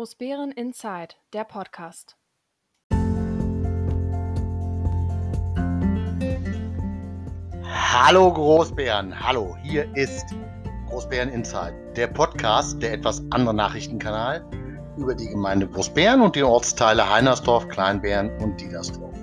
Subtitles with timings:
[0.00, 2.16] Großbären Inside, der Podcast.
[7.62, 10.24] Hallo Großbären, hallo, hier ist
[10.88, 14.42] Großbären Inside, der Podcast, der etwas andere Nachrichtenkanal
[14.96, 19.18] über die Gemeinde Großbären und die Ortsteile Heinersdorf, Kleinbären und Diedersdorf.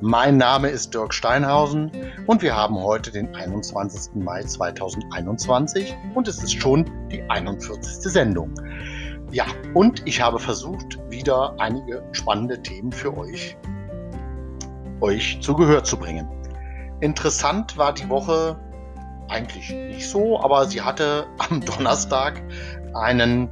[0.00, 1.92] Mein Name ist Dirk Steinhausen
[2.26, 4.14] und wir haben heute den 21.
[4.14, 8.10] Mai 2021 und es ist schon die 41.
[8.10, 8.54] Sendung.
[9.34, 13.56] Ja, und ich habe versucht, wieder einige spannende Themen für euch,
[15.00, 16.28] euch zu Gehör zu bringen.
[17.00, 18.56] Interessant war die Woche
[19.28, 22.40] eigentlich nicht so, aber sie hatte am Donnerstag
[22.94, 23.48] einen,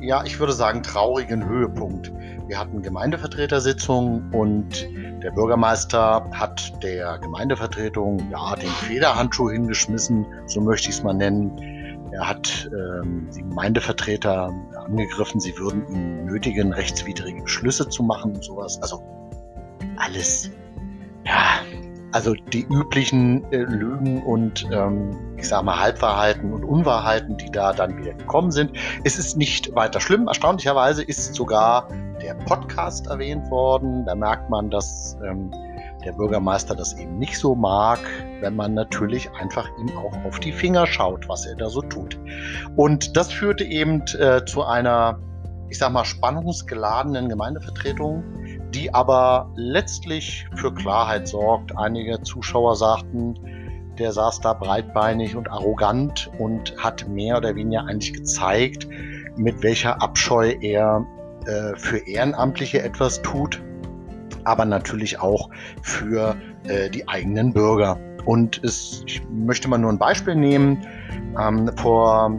[0.00, 2.12] ja, ich würde sagen, traurigen Höhepunkt.
[2.46, 4.86] Wir hatten Gemeindevertretersitzung und
[5.24, 11.81] der Bürgermeister hat der Gemeindevertretung ja den Federhandschuh hingeschmissen, so möchte ich es mal nennen.
[12.12, 14.52] Er hat ähm, die Gemeindevertreter
[14.86, 18.80] angegriffen, sie würden ihn nötigen, rechtswidrige Beschlüsse zu machen und sowas.
[18.82, 19.02] Also
[19.96, 20.50] alles,
[21.24, 21.60] ja,
[22.12, 27.72] also die üblichen äh, Lügen und ähm, ich sage mal Halbwahrheiten und Unwahrheiten, die da
[27.72, 28.72] dann wieder gekommen sind.
[29.04, 30.28] Es ist nicht weiter schlimm.
[30.28, 31.88] Erstaunlicherweise ist sogar
[32.20, 34.04] der Podcast erwähnt worden.
[34.04, 35.50] Da merkt man, dass ähm,
[36.04, 38.00] der Bürgermeister das eben nicht so mag,
[38.42, 42.18] wenn man natürlich einfach ihm auch auf die Finger schaut, was er da so tut.
[42.76, 45.18] Und das führte eben äh, zu einer,
[45.70, 48.22] ich sag mal, spannungsgeladenen Gemeindevertretung
[48.74, 51.76] die aber letztlich für Klarheit sorgt.
[51.76, 53.34] Einige Zuschauer sagten,
[53.98, 58.88] der saß da breitbeinig und arrogant und hat mehr oder weniger eigentlich gezeigt,
[59.36, 61.06] mit welcher Abscheu er
[61.46, 63.62] äh, für Ehrenamtliche etwas tut,
[64.44, 65.50] aber natürlich auch
[65.82, 67.98] für äh, die eigenen Bürger.
[68.24, 70.86] Und es, ich möchte mal nur ein Beispiel nehmen.
[71.38, 72.32] Ähm, vor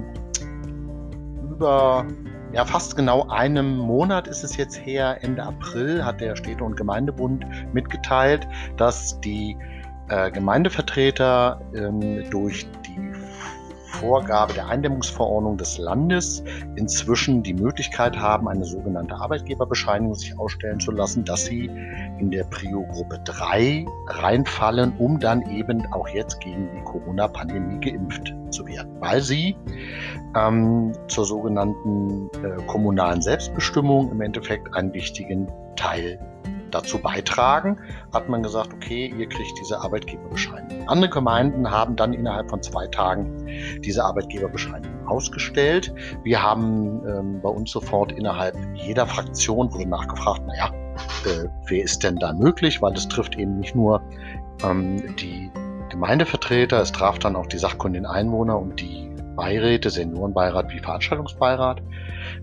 [1.52, 2.06] über
[2.54, 6.78] ja, fast genau einem Monat ist es jetzt her, Ende April hat der Städte- und
[6.78, 9.58] Gemeindebund mitgeteilt, dass die
[10.10, 12.68] äh, Gemeindevertreter ähm, durch
[13.94, 16.44] Vorgabe der Eindämmungsverordnung des Landes
[16.76, 21.70] inzwischen die Möglichkeit haben, eine sogenannte Arbeitgeberbescheinigung sich ausstellen zu lassen, dass sie
[22.20, 28.66] in der Prio-Gruppe 3 reinfallen, um dann eben auch jetzt gegen die Corona-Pandemie geimpft zu
[28.68, 29.56] werden, weil sie
[30.36, 36.20] ähm, zur sogenannten äh, kommunalen Selbstbestimmung im Endeffekt einen wichtigen Teil
[36.74, 37.78] dazu beitragen,
[38.14, 40.88] hat man gesagt, okay, ihr kriegt diese Arbeitgeberbescheinigung.
[40.88, 43.48] Andere Gemeinden haben dann innerhalb von zwei Tagen
[43.84, 45.94] diese Arbeitgeberbescheinigung ausgestellt.
[46.24, 50.72] Wir haben ähm, bei uns sofort innerhalb jeder Fraktion wurde nachgefragt, naja,
[51.26, 54.02] äh, wer ist denn da möglich, weil es trifft eben nicht nur
[54.64, 55.52] ähm, die
[55.90, 61.82] Gemeindevertreter, es traf dann auch die sachkundigen Einwohner und die Beiräte, Seniorenbeirat wie Veranstaltungsbeirat,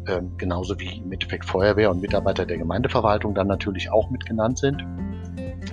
[0.09, 4.59] ähm, genauso wie im Endeffekt Feuerwehr und Mitarbeiter der Gemeindeverwaltung dann natürlich auch mit genannt
[4.59, 4.85] sind.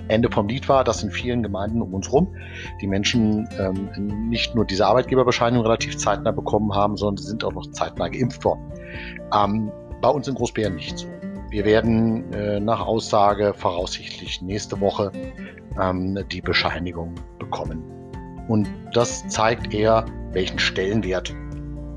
[0.08, 2.34] Ende vom Lied war, dass in vielen Gemeinden um uns rum
[2.80, 7.52] die Menschen ähm, nicht nur diese Arbeitgeberbescheinigung relativ zeitnah bekommen haben, sondern sie sind auch
[7.52, 8.72] noch zeitnah geimpft worden.
[9.34, 9.70] Ähm,
[10.00, 11.08] bei uns in Großbären nicht so.
[11.50, 15.12] Wir werden äh, nach Aussage voraussichtlich nächste Woche
[15.80, 17.82] ähm, die Bescheinigung bekommen.
[18.48, 21.34] Und das zeigt eher, welchen Stellenwert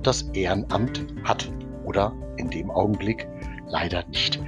[0.03, 1.51] das Ehrenamt hat
[1.85, 3.27] oder in dem Augenblick
[3.67, 4.39] leider nicht.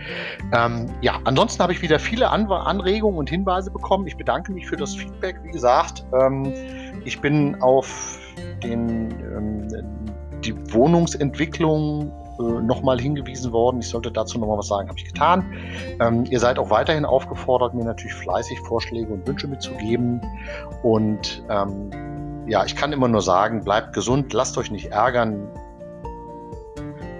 [0.54, 4.06] Ähm, ja, ansonsten habe ich wieder viele An Anregungen und Hinweise bekommen.
[4.08, 5.38] Ich bedanke mich für das Feedback.
[5.44, 6.52] Wie gesagt, ähm,
[7.06, 8.20] ich bin auf
[8.64, 9.68] den, ähm,
[10.44, 13.80] die Wohnungsentwicklung äh, nochmal hingewiesen worden.
[13.80, 15.46] Ich sollte dazu nochmal was sagen, habe ich getan.
[16.02, 20.22] Ähm, ihr seid auch weiterhin aufgefordert, mir natürlich fleißig Vorschläge und Wünsche mitzugeben.
[20.82, 21.92] Und ähm,
[22.46, 25.50] ja, ich kann immer nur sagen, bleibt gesund, lasst euch nicht ärgern.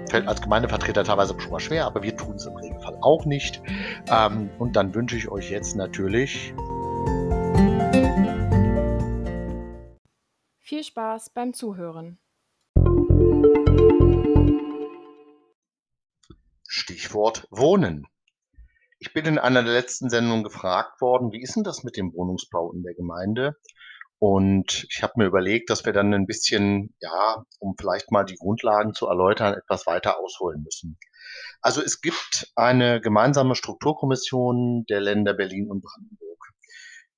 [0.10, 3.62] Fällt als Gemeindevertreter teilweise schon mal schwer, aber wir tun es im Regelfall auch nicht.
[4.10, 6.54] Ähm, und dann wünsche ich euch jetzt natürlich
[10.60, 12.18] viel Spaß beim Zuhören.
[16.68, 18.08] Stichwort Wohnen.
[18.98, 22.14] Ich bin in einer der letzten Sendungen gefragt worden, wie ist denn das mit dem
[22.14, 23.56] Wohnungsbau in der Gemeinde?
[24.24, 28.38] Und ich habe mir überlegt, dass wir dann ein bisschen, ja, um vielleicht mal die
[28.38, 30.98] Grundlagen zu erläutern, etwas weiter ausholen müssen.
[31.60, 36.40] Also es gibt eine gemeinsame Strukturkommission der Länder Berlin und Brandenburg.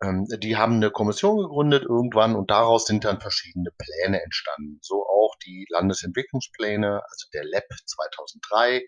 [0.02, 4.80] Ähm, die haben eine Kommission gegründet irgendwann und daraus sind dann verschiedene Pläne entstanden.
[4.82, 8.84] So auch die Landesentwicklungspläne, also der LEP 2003,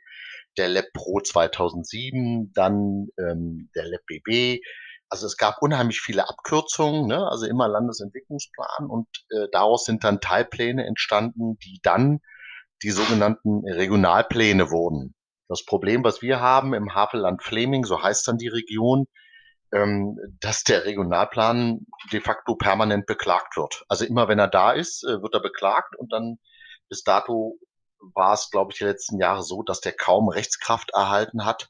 [0.57, 4.59] der LEP Pro 2007, dann ähm, der LEP BB,
[5.09, 7.27] also es gab unheimlich viele Abkürzungen, ne?
[7.29, 12.19] also immer Landesentwicklungsplan und äh, daraus sind dann Teilpläne entstanden, die dann
[12.83, 15.15] die sogenannten Regionalpläne wurden.
[15.47, 19.07] Das Problem, was wir haben im Havelland Fleming, so heißt dann die Region,
[19.71, 23.83] ähm, dass der Regionalplan de facto permanent beklagt wird.
[23.87, 26.37] Also immer wenn er da ist, äh, wird er beklagt und dann
[26.89, 27.57] bis dato
[28.13, 31.69] war es, glaube ich, die letzten Jahre so, dass der kaum Rechtskraft erhalten hat,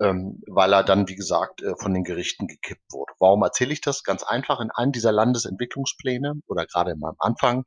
[0.00, 3.12] ähm, weil er dann, wie gesagt, äh, von den Gerichten gekippt wurde.
[3.18, 4.02] Warum erzähle ich das?
[4.02, 7.64] Ganz einfach, in einem dieser Landesentwicklungspläne oder gerade am Anfang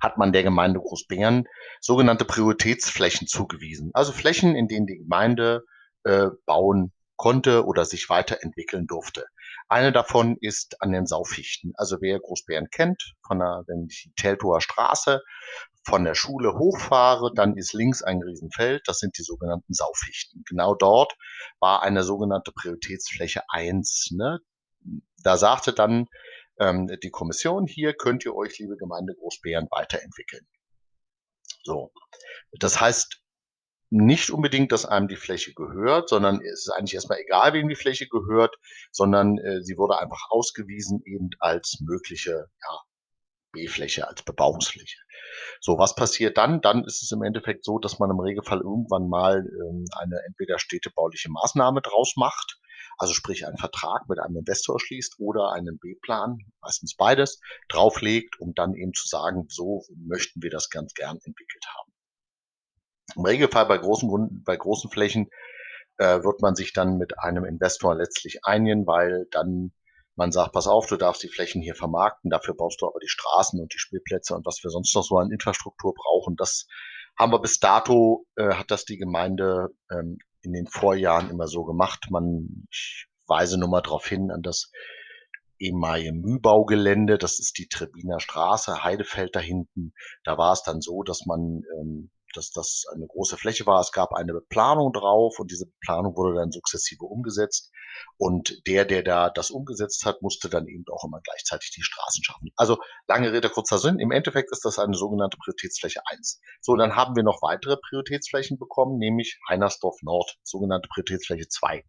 [0.00, 1.46] hat man der Gemeinde Großbären
[1.80, 3.90] sogenannte Prioritätsflächen zugewiesen.
[3.94, 5.64] Also Flächen, in denen die Gemeinde
[6.04, 9.26] äh, bauen konnte oder sich weiterentwickeln durfte.
[9.68, 11.72] Eine davon ist an den Saufichten.
[11.76, 15.22] Also wer Großbären kennt, von der, wenn ich die Teltower Straße
[15.84, 20.42] von der Schule hochfahre, dann ist links ein Riesenfeld, das sind die sogenannten Saufichten.
[20.48, 21.14] Genau dort
[21.60, 24.10] war eine sogenannte Prioritätsfläche 1.
[24.12, 24.38] Ne?
[25.22, 26.06] Da sagte dann
[26.58, 30.46] ähm, die Kommission, hier könnt ihr euch, liebe Gemeinde Großbären, weiterentwickeln.
[31.62, 31.92] So.
[32.52, 33.20] Das heißt,
[33.90, 37.76] nicht unbedingt, dass einem die Fläche gehört, sondern es ist eigentlich erstmal egal, wem die
[37.76, 38.56] Fläche gehört,
[38.90, 42.78] sondern äh, sie wurde einfach ausgewiesen eben als mögliche ja,
[43.52, 44.98] B-Fläche, als Bebauungsfläche.
[45.60, 46.60] So, was passiert dann?
[46.60, 50.58] Dann ist es im Endeffekt so, dass man im Regelfall irgendwann mal ähm, eine entweder
[50.58, 52.58] städtebauliche Maßnahme draus macht,
[52.98, 58.54] also sprich einen Vertrag mit einem Investor schließt oder einen B-Plan, meistens beides, drauflegt, um
[58.54, 61.95] dann eben zu sagen, so möchten wir das ganz gern entwickelt haben.
[63.16, 65.28] Im Regelfall bei großen, bei großen Flächen
[65.98, 69.72] äh, wird man sich dann mit einem Investor letztlich einigen, weil dann
[70.16, 73.08] man sagt, pass auf, du darfst die Flächen hier vermarkten, dafür baust du aber die
[73.08, 76.36] Straßen und die Spielplätze und was wir sonst noch so an Infrastruktur brauchen.
[76.36, 76.66] Das
[77.18, 81.64] haben wir bis dato, äh, hat das die Gemeinde ähm, in den Vorjahren immer so
[81.64, 82.06] gemacht.
[82.10, 84.70] Man, ich weise nur mal darauf hin, an das
[85.58, 89.92] ehemalige Mühlbaugelände, das ist die Trebiner Straße, Heidefeld da hinten.
[90.24, 93.80] Da war es dann so, dass man ähm, dass das eine große Fläche war.
[93.80, 97.70] Es gab eine Planung drauf und diese Planung wurde dann sukzessive umgesetzt.
[98.18, 102.24] Und der, der da das umgesetzt hat, musste dann eben auch immer gleichzeitig die Straßen
[102.24, 102.50] schaffen.
[102.56, 102.78] Also
[103.08, 103.98] lange Rede, kurzer Sinn.
[103.98, 106.40] Im Endeffekt ist das eine sogenannte Prioritätsfläche 1.
[106.60, 111.84] So, dann haben wir noch weitere Prioritätsflächen bekommen, nämlich Heinersdorf Nord, sogenannte Prioritätsfläche 2.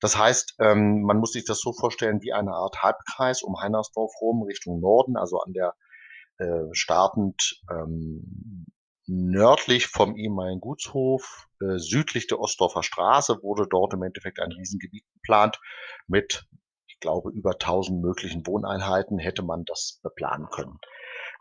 [0.00, 4.12] Das heißt, ähm, man muss sich das so vorstellen wie eine Art Halbkreis um Heinersdorf
[4.20, 5.74] rum Richtung Norden, also an der
[6.38, 8.55] äh, startend ähm,
[9.08, 15.04] Nördlich vom ehemaligen Gutshof, äh, südlich der Ostdorfer Straße, wurde dort im Endeffekt ein Riesengebiet
[15.14, 15.60] geplant
[16.08, 16.44] mit,
[16.88, 20.78] ich glaube, über 1000 möglichen Wohneinheiten hätte man das beplanen können.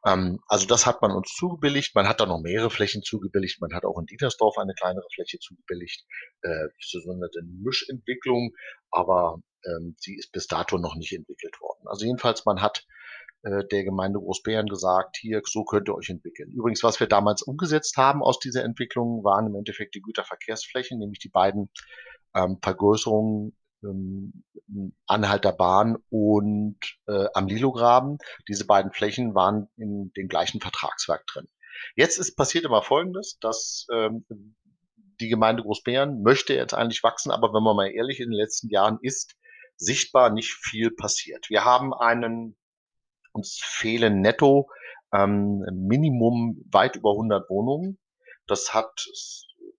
[0.05, 1.95] Ähm, also das hat man uns zugebilligt.
[1.95, 3.59] Man hat da noch mehrere Flächen zugebilligt.
[3.61, 6.05] Man hat auch in Dietersdorf eine kleinere Fläche zugebilligt.
[6.43, 7.27] Äh, so eine
[7.63, 8.51] Mischentwicklung,
[8.91, 11.87] aber ähm, sie ist bis dato noch nicht entwickelt worden.
[11.87, 12.85] Also jedenfalls, man hat
[13.45, 16.51] der Gemeinde Großbären gesagt, hier, so könnt ihr euch entwickeln.
[16.51, 21.19] Übrigens, was wir damals umgesetzt haben aus dieser Entwicklung, waren im Endeffekt die Güterverkehrsflächen, nämlich
[21.19, 21.69] die beiden
[22.33, 24.43] ähm, Vergrößerungen ähm,
[25.05, 28.17] Anhalter Bahn und äh, am Lilograben.
[28.47, 31.47] Diese beiden Flächen waren in dem gleichen Vertragswerk drin.
[31.95, 34.25] Jetzt ist passiert immer Folgendes, dass ähm,
[35.19, 38.69] die Gemeinde Großbären möchte jetzt eigentlich wachsen, aber wenn man mal ehrlich in den letzten
[38.69, 39.35] Jahren ist,
[39.77, 41.49] sichtbar nicht viel passiert.
[41.49, 42.57] Wir haben einen
[43.35, 44.69] uns fehlen netto
[45.13, 47.99] ähm, Minimum weit über 100 Wohnungen.
[48.47, 49.07] Das hat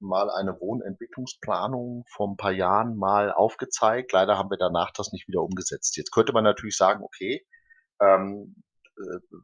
[0.00, 4.12] mal eine Wohnentwicklungsplanung vor ein paar Jahren mal aufgezeigt.
[4.12, 5.96] Leider haben wir danach das nicht wieder umgesetzt.
[5.96, 7.44] Jetzt könnte man natürlich sagen, okay,
[8.00, 8.62] ähm,
[8.98, 9.36] äh,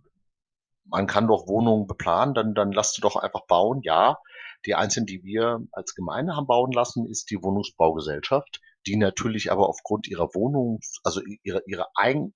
[0.85, 3.81] man kann doch Wohnungen beplanen, dann, dann lasst du doch einfach bauen.
[3.83, 4.19] Ja,
[4.67, 9.69] die einzigen, die wir als Gemeinde haben bauen lassen, ist die Wohnungsbaugesellschaft, die natürlich aber
[9.69, 12.35] aufgrund ihrer Wohnung, also ihrer, ihrer Eigen,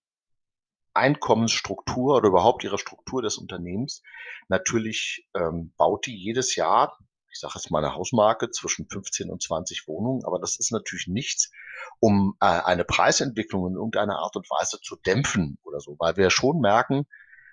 [0.97, 4.03] Einkommensstruktur oder überhaupt ihre Struktur des Unternehmens.
[4.49, 6.99] Natürlich ähm, baut die jedes Jahr,
[7.31, 11.07] ich sage jetzt mal eine Hausmarke, zwischen 15 und 20 Wohnungen, aber das ist natürlich
[11.07, 11.51] nichts,
[12.01, 16.31] um äh, eine Preisentwicklung in irgendeiner Art und Weise zu dämpfen oder so, weil wir
[16.31, 17.07] schon merken,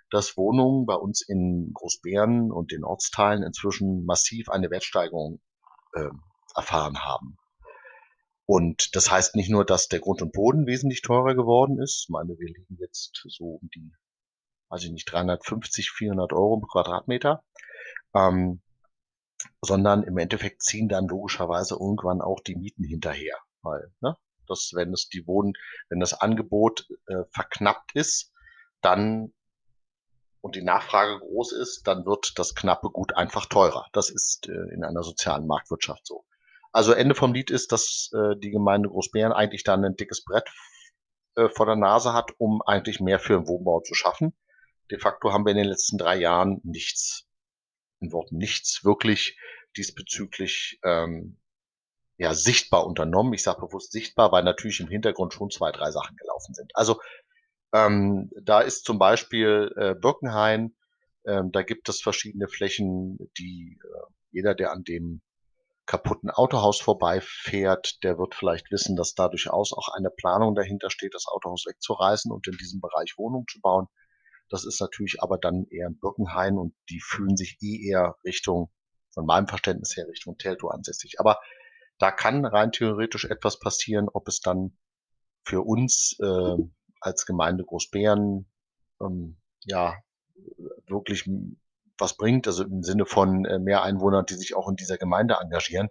[0.10, 5.42] dass Wohnungen bei uns in Großbären und den Ortsteilen inzwischen massiv eine Wertsteigerung
[5.94, 6.10] äh,
[6.56, 7.38] erfahren haben.
[8.46, 12.04] Und das heißt nicht nur, dass der Grund und Boden wesentlich teurer geworden ist.
[12.04, 13.92] Ich meine, wir liegen jetzt so um die,
[14.70, 17.44] weiß ich nicht, 350, 400 Euro pro Quadratmeter.
[18.14, 18.62] Ähm,
[19.62, 23.38] sondern im Endeffekt ziehen dann logischerweise irgendwann auch die Mieten hinterher.
[23.62, 25.54] Weil, ne, das, wenn es die Wohnen,
[25.90, 28.32] wenn das Angebot äh, verknappt ist,
[28.82, 29.34] dann
[30.42, 33.88] und die Nachfrage groß ist, dann wird das knappe Gut einfach teurer.
[33.94, 36.26] Das ist äh, in einer sozialen Marktwirtschaft so.
[36.74, 40.50] Also Ende vom Lied ist, dass äh, die Gemeinde Großbären eigentlich dann ein dickes Brett
[41.36, 44.34] äh, vor der Nase hat, um eigentlich mehr für den Wohnbau zu schaffen.
[44.92, 47.28] De facto haben wir in den letzten drei Jahren nichts,
[48.00, 49.38] in Worten nichts wirklich
[49.78, 51.40] diesbezüglich ähm,
[52.18, 53.34] ja, sichtbar unternommen.
[53.34, 56.76] Ich sage bewusst sichtbar, weil natürlich im Hintergrund schon zwei, drei Sachen gelaufen sind.
[56.76, 57.00] Also
[57.72, 60.76] ähm, da ist zum Beispiel äh, Birkenhain,
[61.26, 65.22] ähm, da gibt es verschiedene Flächen, die äh, jeder, der an dem
[65.86, 71.14] kaputten Autohaus vorbeifährt, der wird vielleicht wissen, dass da durchaus auch eine Planung dahinter steht,
[71.14, 73.88] das Autohaus wegzureißen und in diesem Bereich Wohnungen zu bauen.
[74.50, 78.72] Das ist natürlich aber dann eher ein Birkenhain und die fühlen sich eh eher Richtung,
[79.14, 81.20] von meinem Verständnis her, Richtung Teltow ansässig.
[81.20, 81.40] Aber
[82.00, 84.78] da kann rein theoretisch etwas passieren, ob es dann
[85.44, 86.58] für uns äh,
[87.00, 88.50] als Gemeinde Großbären
[89.02, 89.96] ähm, ja
[90.88, 91.30] wirklich
[92.04, 95.38] was bringt, also im Sinne von äh, mehr Einwohnern, die sich auch in dieser Gemeinde
[95.42, 95.88] engagieren.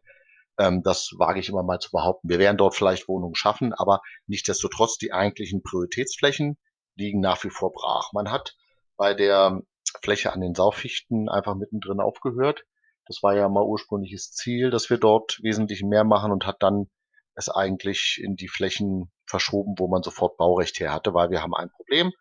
[0.58, 2.28] Ähm, das wage ich immer mal zu behaupten.
[2.28, 6.58] Wir werden dort vielleicht Wohnungen schaffen, aber nichtsdestotrotz die eigentlichen Prioritätsflächen
[6.94, 8.12] liegen nach wie vor brach.
[8.12, 8.54] Man hat
[8.96, 9.62] bei der
[10.02, 12.64] Fläche an den Saufichten einfach mittendrin aufgehört.
[13.06, 16.90] Das war ja mal ursprüngliches Ziel, dass wir dort wesentlich mehr machen und hat dann
[17.34, 21.54] es eigentlich in die Flächen verschoben, wo man sofort Baurecht her hatte, weil wir haben
[21.54, 22.12] ein Problem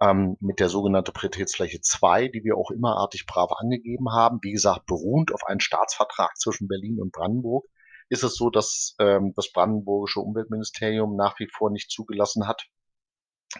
[0.00, 4.38] ähm, mit der sogenannten Prioritätsfläche 2, die wir auch immerartig brav angegeben haben.
[4.42, 7.66] Wie gesagt, beruhend auf einen Staatsvertrag zwischen Berlin und Brandenburg
[8.08, 12.66] ist es so, dass ähm, das brandenburgische Umweltministerium nach wie vor nicht zugelassen hat,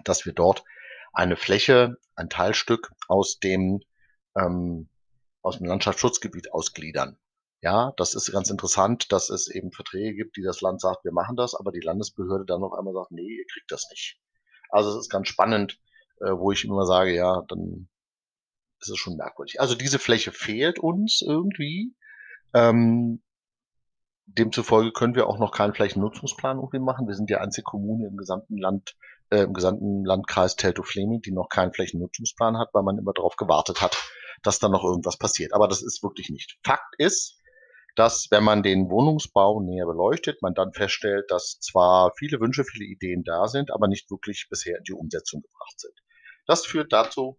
[0.04, 0.64] dass wir dort
[1.12, 3.80] eine Fläche, ein Teilstück aus dem
[4.36, 4.88] ähm,
[5.42, 7.18] aus dem Landschaftsschutzgebiet ausgliedern.
[7.60, 11.12] Ja, das ist ganz interessant, dass es eben Verträge gibt, die das Land sagt, wir
[11.12, 14.20] machen das, aber die Landesbehörde dann noch einmal sagt, nee, ihr kriegt das nicht.
[14.70, 15.80] Also es ist ganz spannend,
[16.20, 17.88] äh, wo ich immer sage, ja, dann
[18.80, 19.60] ist es schon merkwürdig.
[19.60, 21.94] Also diese Fläche fehlt uns irgendwie.
[22.54, 23.22] Ähm,
[24.26, 27.08] demzufolge können wir auch noch keinen Flächennutzungsplan irgendwie machen.
[27.08, 28.96] Wir sind die einzige Kommune im gesamten Land,
[29.30, 33.80] äh, im gesamten Landkreis Teltow-Fleming, die noch keinen Flächennutzungsplan hat, weil man immer darauf gewartet
[33.80, 33.96] hat,
[34.42, 35.52] dass da noch irgendwas passiert.
[35.54, 36.58] Aber das ist wirklich nicht.
[36.62, 37.40] Fakt ist,
[37.96, 42.84] dass wenn man den Wohnungsbau näher beleuchtet, man dann feststellt, dass zwar viele Wünsche, viele
[42.84, 45.94] Ideen da sind, aber nicht wirklich bisher in die Umsetzung gebracht sind.
[46.48, 47.38] Das führt dazu,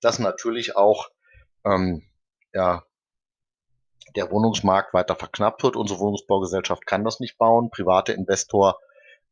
[0.00, 1.08] dass natürlich auch
[1.64, 2.08] ähm,
[2.54, 2.84] ja,
[4.14, 5.74] der Wohnungsmarkt weiter verknappt wird.
[5.74, 7.70] Unsere Wohnungsbaugesellschaft kann das nicht bauen.
[7.70, 8.78] Private Investor,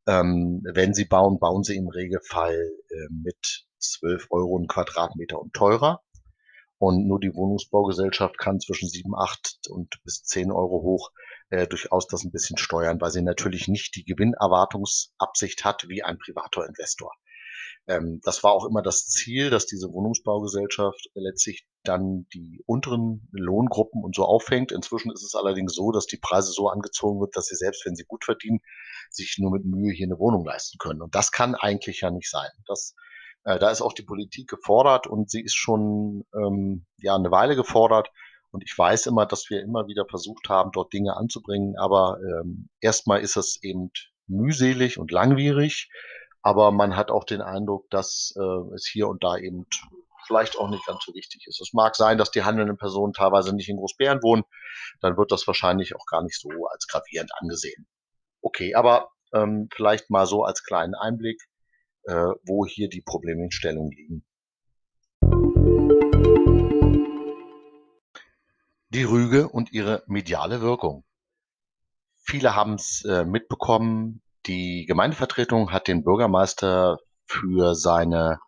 [0.07, 5.55] ähm, wenn sie bauen, bauen sie im Regelfall äh, mit 12 Euro ein Quadratmeter und
[5.55, 6.03] teurer.
[6.79, 11.13] Und nur die Wohnungsbaugesellschaft kann zwischen 7, 8 und bis 10 Euro hoch
[11.51, 16.19] äh, durchaus das ein bisschen steuern, weil sie natürlich nicht die Gewinnerwartungsabsicht hat wie ein
[16.19, 17.13] privater Investor.
[17.87, 24.03] Ähm, das war auch immer das Ziel, dass diese Wohnungsbaugesellschaft letztlich dann die unteren Lohngruppen
[24.05, 24.73] und so auffängt.
[24.73, 27.97] Inzwischen ist es allerdings so, dass die Preise so angezogen wird, dass sie selbst, wenn
[27.97, 28.61] sie gut verdienen,
[29.11, 31.03] sich nur mit Mühe hier eine Wohnung leisten können.
[31.03, 32.51] Und das kann eigentlich ja nicht sein.
[32.67, 32.95] Das,
[33.45, 37.57] äh, da ist auch die Politik gefordert und sie ist schon ähm, ja eine Weile
[37.57, 38.11] gefordert.
[38.53, 41.77] Und ich weiß immer, dass wir immer wieder versucht haben, dort Dinge anzubringen.
[41.79, 43.91] Aber ähm, erstmal ist es eben
[44.27, 45.89] mühselig und langwierig.
[46.43, 49.67] Aber man hat auch den Eindruck, dass äh, es hier und da eben
[50.27, 51.61] vielleicht auch nicht ganz so wichtig ist.
[51.61, 54.45] Es mag sein, dass die handelnden Personen teilweise nicht in Großbären wohnen,
[55.01, 57.87] dann wird das wahrscheinlich auch gar nicht so als gravierend angesehen.
[58.41, 61.43] Okay, aber ähm, vielleicht mal so als kleinen Einblick,
[62.05, 64.25] äh, wo hier die Problemstellungen liegen.
[68.91, 71.05] Die Rüge und ihre mediale Wirkung.
[72.23, 78.41] Viele haben es äh, mitbekommen, die Gemeindevertretung hat den Bürgermeister für seine,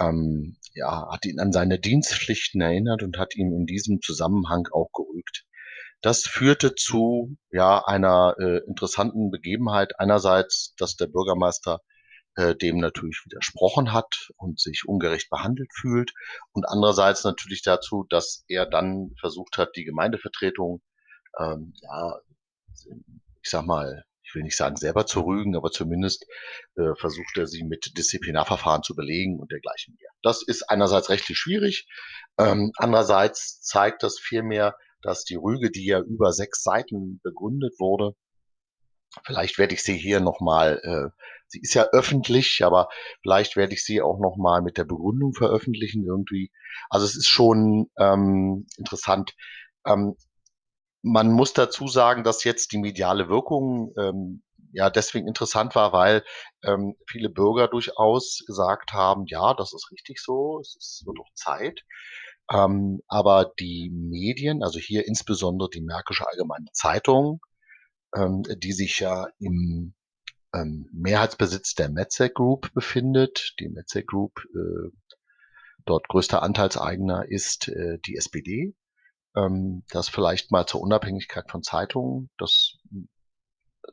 [0.00, 4.90] ähm, ja, hat ihn an seine Dienstpflichten erinnert und hat ihn in diesem Zusammenhang auch
[4.92, 5.44] gerügt.
[6.00, 10.00] Das führte zu ja einer äh, interessanten Begebenheit.
[10.00, 11.82] Einerseits, dass der Bürgermeister
[12.34, 16.14] äh, dem natürlich widersprochen hat und sich ungerecht behandelt fühlt.
[16.50, 20.82] Und andererseits natürlich dazu, dass er dann versucht hat, die Gemeindevertretung,
[21.38, 22.18] ähm, ja,
[23.42, 26.26] ich sag mal, ich will nicht sagen selber zu rügen, aber zumindest
[26.76, 30.10] äh, versucht er sie mit Disziplinarverfahren zu belegen und dergleichen mehr.
[30.22, 31.88] Das ist einerseits rechtlich schwierig,
[32.38, 38.14] ähm, andererseits zeigt das vielmehr, dass die Rüge, die ja über sechs Seiten begründet wurde,
[39.24, 42.88] vielleicht werde ich sie hier nochmal, äh, sie ist ja öffentlich, aber
[43.22, 46.50] vielleicht werde ich sie auch nochmal mit der Begründung veröffentlichen irgendwie.
[46.90, 49.34] Also es ist schon ähm, interessant.
[49.86, 50.16] Ähm,
[51.02, 56.24] man muss dazu sagen, dass jetzt die mediale Wirkung ähm, ja deswegen interessant war, weil
[56.62, 61.28] ähm, viele Bürger durchaus gesagt haben, ja, das ist richtig so, es ist nur noch
[61.34, 61.84] Zeit.
[62.50, 67.40] Ähm, aber die Medien, also hier insbesondere die Märkische Allgemeine Zeitung,
[68.14, 69.94] ähm, die sich ja im
[70.54, 74.90] ähm, Mehrheitsbesitz der Metzek Group befindet, die Metzek Group, äh,
[75.84, 78.74] dort größter Anteilseigner ist äh, die SPD,
[79.38, 82.78] Ähm, das vielleicht mal zur Unabhängigkeit von Zeitungen, das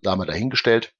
[0.02, 0.94] da haben wir dahingestellt.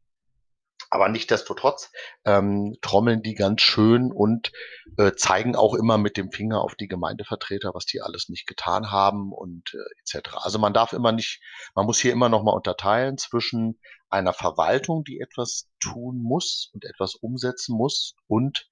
[0.90, 1.92] Aber nichtdestotrotz
[2.26, 4.52] ähm, trommeln die ganz schön und
[4.98, 8.92] äh, zeigen auch immer mit dem Finger auf die Gemeindevertreter, was die alles nicht getan
[8.92, 10.36] haben und äh, etc.
[10.36, 11.42] Also man darf immer nicht,
[11.74, 16.86] man muss hier immer noch mal unterteilen zwischen einer Verwaltung, die etwas tun muss und
[16.86, 18.70] etwas umsetzen muss und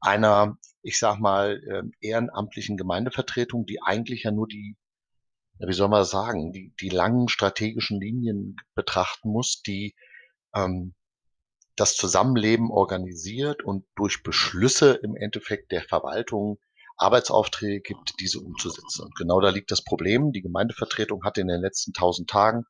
[0.00, 4.76] einer, ich sag mal, äh, ehrenamtlichen Gemeindevertretung, die eigentlich ja nur die
[5.68, 9.94] wie soll man sagen, die, die langen strategischen Linien betrachten muss, die
[10.54, 10.94] ähm,
[11.76, 16.58] das Zusammenleben organisiert und durch Beschlüsse im Endeffekt der Verwaltung
[16.96, 19.04] Arbeitsaufträge gibt, diese umzusetzen.
[19.04, 20.32] Und genau da liegt das Problem.
[20.32, 22.64] Die Gemeindevertretung hat in den letzten tausend Tagen,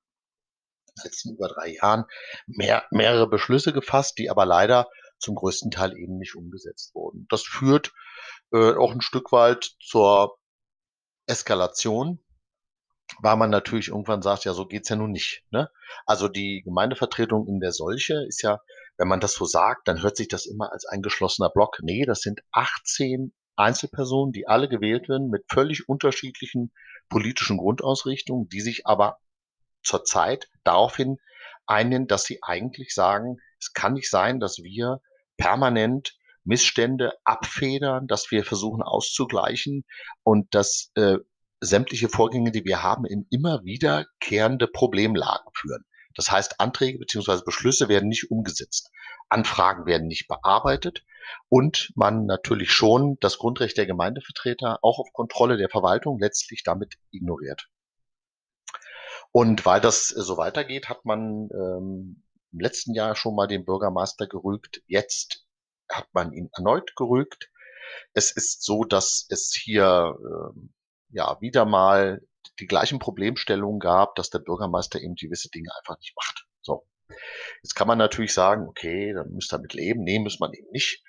[1.02, 2.04] letzten über drei Jahren,
[2.46, 7.26] mehr, mehrere Beschlüsse gefasst, die aber leider zum größten Teil eben nicht umgesetzt wurden.
[7.28, 7.92] Das führt
[8.52, 10.38] äh, auch ein Stück weit zur
[11.26, 12.20] Eskalation
[13.20, 15.44] weil man natürlich irgendwann sagt, ja, so geht's ja nun nicht.
[15.50, 15.70] Ne?
[16.06, 18.60] Also die Gemeindevertretung in der Solche ist ja,
[18.96, 21.78] wenn man das so sagt, dann hört sich das immer als ein geschlossener Block.
[21.82, 26.72] Nee, das sind 18 Einzelpersonen, die alle gewählt werden mit völlig unterschiedlichen
[27.08, 29.18] politischen Grundausrichtungen, die sich aber
[29.82, 31.18] zurzeit daraufhin
[31.66, 35.00] einigen, dass sie eigentlich sagen, es kann nicht sein, dass wir
[35.36, 39.84] permanent Missstände abfedern, dass wir versuchen auszugleichen
[40.22, 41.18] und dass äh,
[41.60, 45.84] sämtliche Vorgänge, die wir haben, in immer wiederkehrende Problemlagen führen.
[46.14, 48.90] Das heißt, Anträge beziehungsweise Beschlüsse werden nicht umgesetzt.
[49.28, 51.04] Anfragen werden nicht bearbeitet
[51.48, 56.96] und man natürlich schon das Grundrecht der Gemeindevertreter auch auf Kontrolle der Verwaltung letztlich damit
[57.12, 57.68] ignoriert.
[59.32, 64.26] Und weil das so weitergeht, hat man ähm, im letzten Jahr schon mal den Bürgermeister
[64.26, 64.82] gerügt.
[64.86, 65.46] Jetzt
[65.88, 67.50] hat man ihn erneut gerügt.
[68.12, 70.74] Es ist so, dass es hier ähm,
[71.10, 72.20] ja wieder mal
[72.58, 76.46] die gleichen Problemstellungen gab, dass der Bürgermeister eben gewisse Dinge einfach nicht macht.
[76.60, 76.86] So.
[77.62, 80.02] Jetzt kann man natürlich sagen, okay, dann müsst ihr damit leben.
[80.02, 81.02] Nee, muss man eben nicht.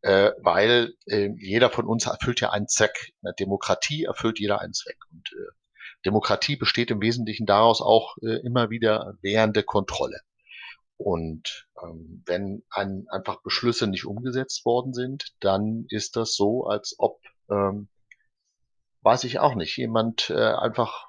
[0.00, 3.12] Äh, weil äh, jeder von uns erfüllt ja einen Zweck.
[3.20, 4.98] In der Demokratie erfüllt jeder einen Zweck.
[5.10, 5.50] Und äh,
[6.06, 10.20] Demokratie besteht im Wesentlichen daraus auch äh, immer wieder währende Kontrolle.
[10.96, 16.94] Und ähm, wenn ein, einfach Beschlüsse nicht umgesetzt worden sind, dann ist das so, als
[16.98, 17.88] ob ähm,
[19.02, 19.76] weiß ich auch nicht.
[19.76, 21.06] Jemand äh, einfach,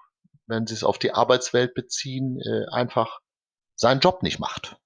[0.47, 3.19] wenn Sie es auf die Arbeitswelt beziehen, äh, einfach
[3.75, 4.78] seinen Job nicht macht.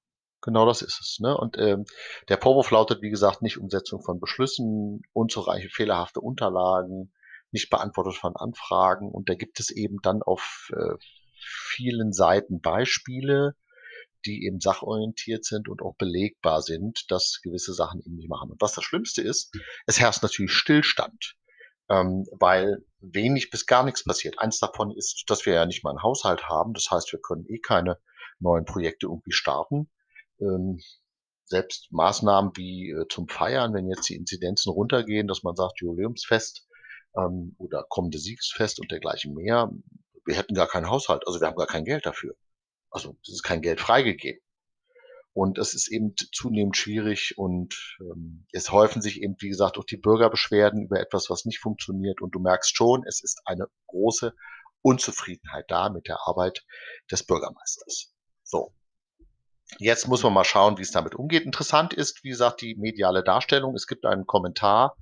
[0.42, 1.20] Genau das ist es.
[1.20, 1.36] Ne?
[1.36, 1.86] Und ähm,
[2.28, 7.14] der Vorwurf lautet, wie gesagt, nicht Umsetzung von Beschlüssen, unzureichende, fehlerhafte Unterlagen,
[7.52, 9.10] nicht beantwortet von Anfragen.
[9.10, 10.96] Und da gibt es eben dann auf äh,
[11.40, 13.56] vielen Seiten Beispiele,
[14.26, 18.52] die eben sachorientiert sind und auch belegbar sind, dass gewisse Sachen eben nicht machen.
[18.52, 19.54] Und was das Schlimmste ist,
[19.86, 21.36] es herrscht natürlich Stillstand
[21.94, 24.40] ähm, weil wenig bis gar nichts passiert.
[24.40, 26.74] Eins davon ist, dass wir ja nicht mal einen Haushalt haben.
[26.74, 28.00] Das heißt, wir können eh keine
[28.40, 29.90] neuen Projekte irgendwie starten.
[30.40, 30.80] Ähm,
[31.46, 36.68] selbst Maßnahmen wie äh, zum Feiern, wenn jetzt die Inzidenzen runtergehen, dass man sagt, Jubiläumsfest
[37.18, 39.72] ähm, oder kommende Siegsfest und dergleichen mehr,
[40.26, 42.36] wir hätten gar keinen Haushalt, also wir haben gar kein Geld dafür.
[42.90, 44.42] Also es ist kein Geld freigegeben.
[45.34, 49.84] Und es ist eben zunehmend schwierig und ähm, es häufen sich eben, wie gesagt, auch
[49.84, 52.22] die Bürgerbeschwerden über etwas, was nicht funktioniert.
[52.22, 54.34] Und du merkst schon, es ist eine große
[54.84, 56.64] Unzufriedenheit da mit der Arbeit
[57.10, 58.14] des Bürgermeisters.
[58.44, 58.74] So.
[59.80, 61.46] Jetzt muss man mal schauen, wie es damit umgeht.
[61.46, 63.74] Interessant ist, wie gesagt, die mediale Darstellung.
[63.74, 64.96] Es gibt einen Kommentar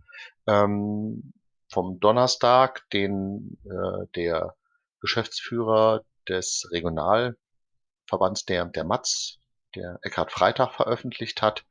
[0.48, 1.34] ähm,
[1.68, 4.56] vom Donnerstag, den äh, der
[5.02, 9.41] Geschäftsführer des Regionalverbands der, der Matz
[9.76, 11.66] der Eckhard Freitag veröffentlicht hat,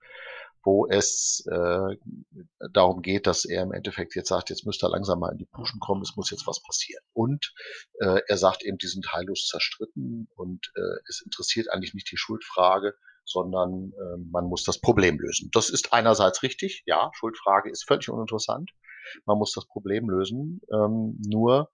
[0.62, 1.96] wo es äh,
[2.72, 5.46] darum geht, dass er im Endeffekt jetzt sagt, jetzt müsste er langsam mal in die
[5.46, 7.02] Puschen kommen, es muss jetzt was passieren.
[7.12, 7.54] Und
[8.00, 12.18] äh, er sagt eben, die sind heillos zerstritten und äh, es interessiert eigentlich nicht die
[12.18, 15.50] Schuldfrage, sondern äh, man muss das Problem lösen.
[15.52, 18.70] Das ist einerseits richtig, ja, Schuldfrage ist völlig uninteressant.
[19.24, 20.60] Man muss das Problem lösen.
[20.72, 21.70] Ähm, nur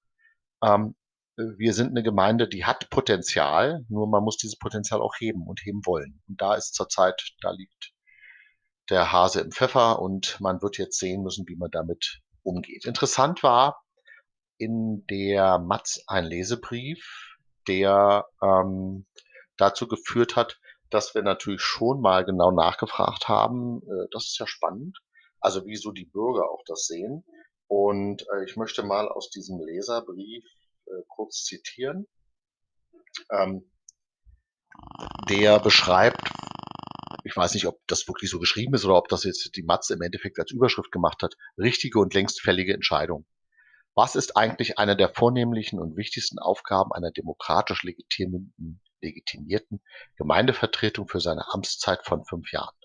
[0.63, 0.95] ähm,
[1.37, 5.61] wir sind eine Gemeinde, die hat Potenzial, nur man muss dieses Potenzial auch heben und
[5.65, 6.23] heben wollen.
[6.29, 7.93] Und da ist zurzeit, da liegt
[8.89, 12.87] der Hase im Pfeffer und man wird jetzt sehen müssen, wie man damit umgeht.
[12.87, 13.83] Interessant war
[14.59, 17.37] in der Matz ein Lesebrief,
[17.69, 19.07] der ähm,
[19.57, 23.83] dazu geführt hat, dass wir natürlich schon mal genau nachgefragt haben.
[23.83, 24.99] Äh, das ist ja spannend.
[25.41, 27.25] Also wieso die Bürger auch das sehen.
[27.67, 30.45] Und äh, ich möchte mal aus diesem Leserbrief
[30.87, 32.07] äh, kurz zitieren.
[33.31, 33.71] Ähm,
[35.29, 36.31] der beschreibt,
[37.25, 39.95] ich weiß nicht, ob das wirklich so geschrieben ist oder ob das jetzt die Matze
[39.95, 43.27] im Endeffekt als Überschrift gemacht hat, richtige und längst fällige Entscheidung.
[43.95, 49.83] Was ist eigentlich eine der vornehmlichen und wichtigsten Aufgaben einer demokratisch legitimierten, legitimierten
[50.17, 52.77] Gemeindevertretung für seine Amtszeit von fünf Jahren?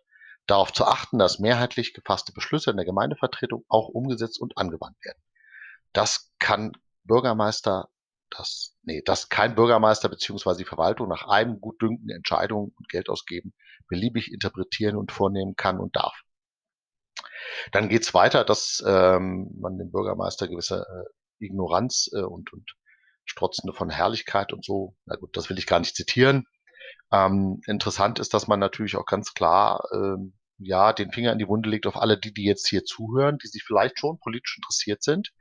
[0.48, 5.22] Darauf zu achten, dass mehrheitlich gefasste Beschlüsse in der Gemeindevertretung auch umgesetzt und angewandt werden.
[5.94, 6.72] Das kann
[7.04, 7.90] Bürgermeister,
[8.30, 10.56] das, nee, das kein Bürgermeister bzw.
[10.58, 13.54] die Verwaltung nach einem Gutdünken Entscheidungen und Geld ausgeben
[13.92, 16.24] beliebig interpretieren und vornehmen kann und darf.
[17.74, 22.72] Dann geht's weiter, dass ähm, man dem Bürgermeister gewisse äh, Ignoranz äh, und, und
[23.26, 26.48] Strotzende von Herrlichkeit und so, na gut, das will ich gar nicht zitieren.
[27.12, 30.34] Ähm, interessant ist, dass man natürlich auch ganz klar ähm,
[30.64, 33.48] ja, den Finger in die Wunde legt auf alle die, die jetzt hier zuhören, die
[33.48, 35.32] sich vielleicht schon politisch interessiert sind.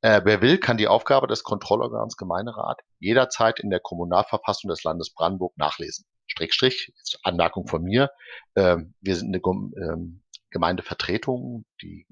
[0.00, 5.12] Äh, wer will, kann die Aufgabe des Kontrollorgans Gemeinderat jederzeit in der Kommunalverfassung des Landes
[5.12, 6.06] Brandenburg nachlesen.
[6.26, 8.10] Strich, Strich, Anmerkung von mir.
[8.56, 12.06] Ähm, wir sind eine ähm, Gemeindevertretung, die,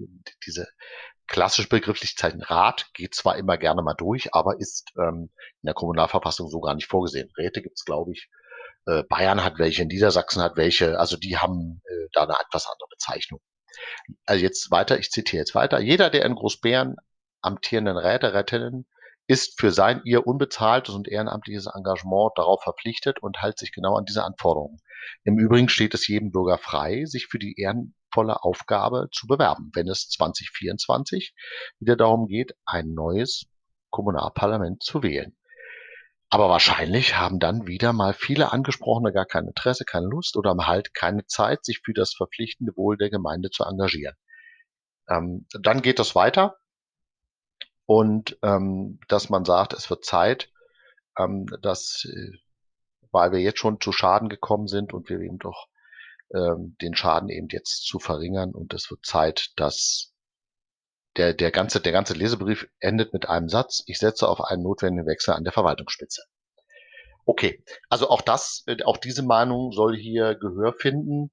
[0.47, 0.69] diese
[1.27, 5.31] klassische Begrifflichkeit Rat geht zwar immer gerne mal durch, aber ist ähm,
[5.63, 7.31] in der Kommunalverfassung so gar nicht vorgesehen.
[7.39, 8.29] Räte gibt es, glaube ich,
[8.87, 12.89] äh, Bayern hat welche, Niedersachsen hat welche, also die haben äh, da eine etwas andere
[12.91, 13.41] Bezeichnung.
[14.27, 15.81] Also jetzt weiter, ich zitiere jetzt weiter.
[15.81, 16.97] Jeder der in Großbären
[17.41, 18.87] amtierenden Räte, Rätinnen
[19.27, 24.05] ist für sein ihr unbezahltes und ehrenamtliches Engagement darauf verpflichtet und hält sich genau an
[24.05, 24.79] diese Anforderungen.
[25.25, 29.89] Im Übrigen steht es jedem Bürger frei, sich für die ehrenvolle Aufgabe zu bewerben, wenn
[29.89, 31.35] es 2024
[31.79, 33.47] wieder darum geht, ein neues
[33.91, 35.37] Kommunalparlament zu wählen.
[36.33, 40.95] Aber wahrscheinlich haben dann wieder mal viele Angesprochene gar kein Interesse, keine Lust oder halt
[40.95, 44.17] keine Zeit, sich für das verpflichtende Wohl der Gemeinde zu engagieren.
[45.11, 46.57] Ähm, dann geht es weiter
[47.85, 50.49] und ähm, dass man sagt, es wird Zeit,
[51.19, 52.39] ähm, dass, äh,
[53.11, 55.69] weil wir jetzt schon zu Schaden gekommen sind und wir eben doch
[56.35, 60.12] ähm, den Schaden eben jetzt zu verringern und es wird Zeit, dass
[61.17, 63.83] der, der, ganze, der ganze Lesebrief endet mit einem Satz.
[63.87, 66.23] Ich setze auf einen notwendigen Wechsel an der Verwaltungsspitze.
[67.25, 71.31] Okay, also auch das, äh, auch diese Meinung soll hier Gehör finden.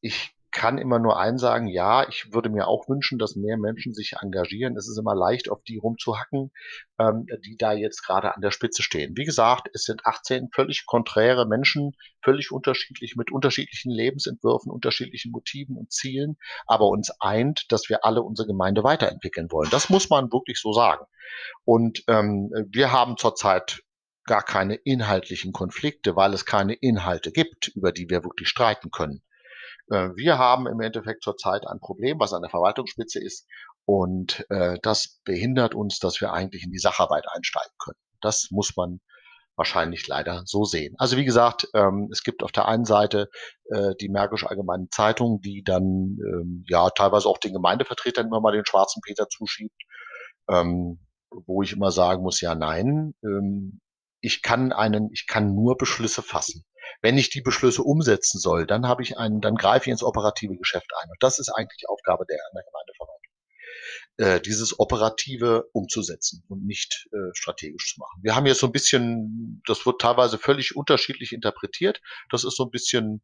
[0.00, 3.92] Ich kann immer nur eins sagen, ja, ich würde mir auch wünschen, dass mehr Menschen
[3.92, 4.76] sich engagieren.
[4.76, 6.52] Es ist immer leicht, auf die rumzuhacken,
[7.00, 9.16] ähm, die da jetzt gerade an der Spitze stehen.
[9.16, 15.76] Wie gesagt, es sind 18 völlig konträre Menschen, völlig unterschiedlich, mit unterschiedlichen Lebensentwürfen, unterschiedlichen Motiven
[15.76, 16.36] und Zielen,
[16.66, 19.70] aber uns eint, dass wir alle unsere Gemeinde weiterentwickeln wollen.
[19.70, 21.04] Das muss man wirklich so sagen.
[21.64, 23.82] Und ähm, wir haben zurzeit
[24.24, 29.20] gar keine inhaltlichen Konflikte, weil es keine Inhalte gibt, über die wir wirklich streiten können.
[29.90, 33.46] Äh, wir haben im Endeffekt zurzeit ein Problem, was an der Verwaltungsspitze ist.
[33.84, 37.98] Und äh, das behindert uns, dass wir eigentlich in die Sacharbeit einsteigen können.
[38.20, 39.00] Das muss man
[39.56, 40.94] wahrscheinlich leider so sehen.
[40.98, 43.28] Also wie gesagt, ähm, es gibt auf der einen Seite
[43.70, 48.52] äh, die Märkische Allgemeine Zeitung, die dann ähm, ja teilweise auch den Gemeindevertretern immer mal
[48.52, 49.80] den schwarzen Peter zuschiebt,
[50.48, 50.98] ähm,
[51.30, 53.80] wo ich immer sagen muss, ja nein, ähm,
[54.20, 56.64] ich kann einen, ich kann nur Beschlüsse fassen.
[57.02, 60.56] Wenn ich die Beschlüsse umsetzen soll, dann habe ich einen, dann greife ich ins operative
[60.56, 61.10] Geschäft ein.
[61.10, 63.14] Und das ist eigentlich die Aufgabe der, der Gemeindeverwaltung.
[64.16, 68.22] Äh, dieses Operative umzusetzen und nicht äh, strategisch zu machen.
[68.22, 72.00] Wir haben jetzt so ein bisschen, das wird teilweise völlig unterschiedlich interpretiert.
[72.30, 73.22] Das ist so ein bisschen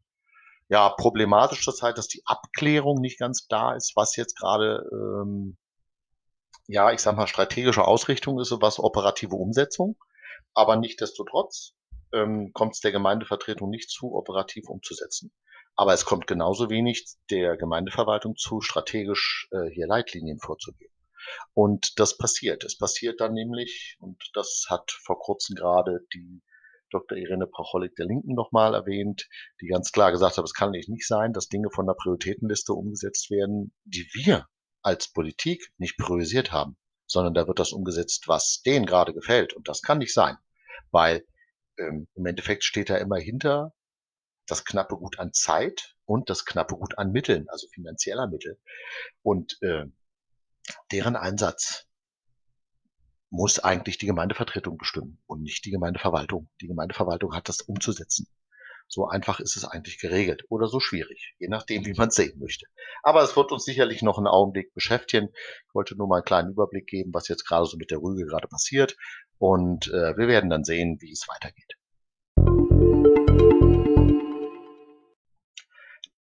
[0.69, 5.57] ja problematisch zurzeit, dass die Abklärung nicht ganz da ist, was jetzt gerade ähm,
[6.71, 9.97] ja, ich sag mal, strategische Ausrichtung ist und was operative Umsetzung.
[10.55, 11.75] Aber nichtdestotrotz
[12.13, 15.33] ähm, kommt es der Gemeindevertretung nicht zu, operativ umzusetzen.
[15.77, 20.93] Aber es kommt genauso wenig der Gemeindeverwaltung zu, strategisch äh, hier Leitlinien vorzugeben.
[21.55, 22.65] Und das passiert.
[22.65, 26.43] Es passiert dann nämlich, und das hat vor kurzem gerade die
[26.91, 27.17] Dr.
[27.17, 29.29] Irene Pracholik der Linken nochmal erwähnt,
[29.61, 33.31] die ganz klar gesagt hat, es kann nicht sein, dass Dinge von der Prioritätenliste umgesetzt
[33.31, 34.49] werden, die wir
[34.83, 39.53] als Politik nicht priorisiert haben, sondern da wird das umgesetzt, was denen gerade gefällt.
[39.53, 40.37] Und das kann nicht sein,
[40.91, 41.25] weil
[41.81, 43.73] ähm, im Endeffekt steht da immer hinter
[44.47, 48.59] das knappe Gut an Zeit und das knappe Gut an Mitteln, also finanzieller Mittel.
[49.23, 49.87] Und äh,
[50.93, 51.87] deren Einsatz
[53.31, 56.49] muss eigentlich die Gemeindevertretung bestimmen und nicht die Gemeindeverwaltung.
[56.61, 58.27] Die Gemeindeverwaltung hat das umzusetzen.
[58.93, 62.39] So einfach ist es eigentlich geregelt oder so schwierig, je nachdem, wie man es sehen
[62.41, 62.67] möchte.
[63.05, 65.29] Aber es wird uns sicherlich noch einen Augenblick beschäftigen.
[65.69, 68.27] Ich wollte nur mal einen kleinen Überblick geben, was jetzt gerade so mit der Rüge
[68.27, 68.97] gerade passiert.
[69.39, 71.77] Und äh, wir werden dann sehen, wie es weitergeht.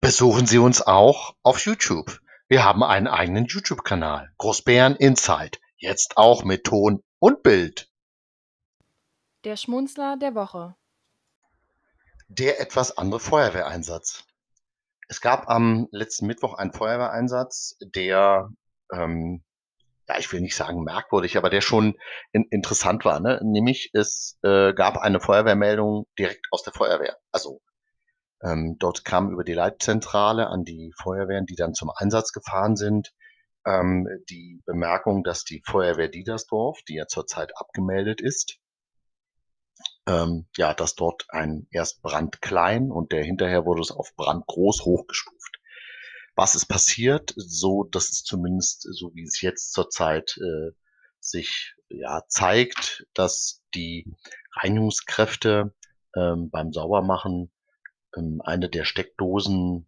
[0.02, 2.20] Besuchen Sie uns auch auf YouTube.
[2.48, 7.88] Wir haben einen eigenen YouTube-Kanal, Großbären Insight, jetzt auch mit Ton und Bild.
[9.44, 10.74] Der Schmunzler der Woche.
[12.32, 14.24] Der etwas andere Feuerwehreinsatz.
[15.08, 18.48] Es gab am letzten Mittwoch einen Feuerwehreinsatz, der
[18.92, 19.42] ähm,
[20.08, 21.96] ja, ich will nicht sagen merkwürdig, aber der schon
[22.30, 23.18] in, interessant war.
[23.18, 23.40] Ne?
[23.42, 27.16] Nämlich es äh, gab eine Feuerwehrmeldung direkt aus der Feuerwehr.
[27.32, 27.60] Also
[28.42, 33.12] ähm, dort kam über die Leitzentrale an die Feuerwehren, die dann zum Einsatz gefahren sind,
[33.66, 38.59] ähm, die Bemerkung, dass die Feuerwehr Diedersdorf, die ja zurzeit abgemeldet ist,
[40.10, 44.44] ähm, ja, dass dort ein erst Brand klein und der hinterher wurde es auf Brand
[44.46, 45.60] groß hochgestuft.
[46.34, 47.32] Was ist passiert?
[47.36, 50.72] So, dass es zumindest, so wie es jetzt zurzeit äh,
[51.20, 54.10] sich ja zeigt, dass die
[54.56, 55.74] Reinigungskräfte
[56.16, 57.52] ähm, beim Saubermachen
[58.16, 59.86] ähm, eine der Steckdosen,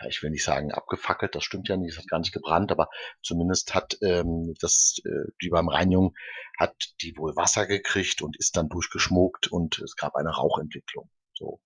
[0.00, 2.70] ja, ich will nicht sagen abgefackelt, das stimmt ja nicht, es hat gar nicht gebrannt,
[2.70, 2.88] aber
[3.22, 6.14] zumindest hat ähm, das, äh, die beim Reinigung
[6.58, 11.10] hat die wohl Wasser gekriegt und ist dann durchgeschmuckt und es gab eine Rauchentwicklung.
[11.34, 11.60] So.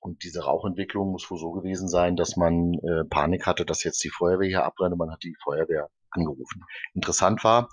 [0.00, 4.02] Und diese Rauchentwicklung muss wohl so gewesen sein, dass man äh, Panik hatte, dass jetzt
[4.02, 6.62] die Feuerwehr hier abbrennt und man hat die Feuerwehr angerufen.
[6.94, 7.68] Interessant war,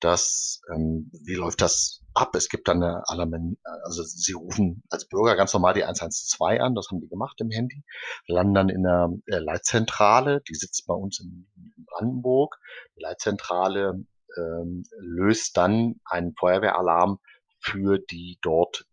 [0.00, 2.34] dass, ähm, wie läuft das ab?
[2.34, 6.74] Es gibt dann eine Alarm, also sie rufen als Bürger ganz normal die 112 an,
[6.74, 7.84] das haben die gemacht im Handy,
[8.26, 11.46] landen dann in der äh, Leitzentrale, die sitzt bei uns in,
[11.86, 12.58] Brandenburg.
[12.96, 14.04] Die Leitzentrale
[14.36, 17.18] ähm, löst dann einen Feuerwehralarm
[17.60, 18.86] für die dort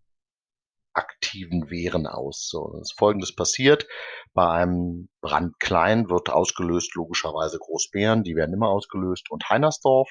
[0.95, 2.47] aktiven Wehren aus.
[2.49, 3.87] So, ist Folgendes passiert.
[4.33, 10.09] Bei einem Brand klein wird ausgelöst logischerweise Großbären, die werden immer ausgelöst und Heinersdorf.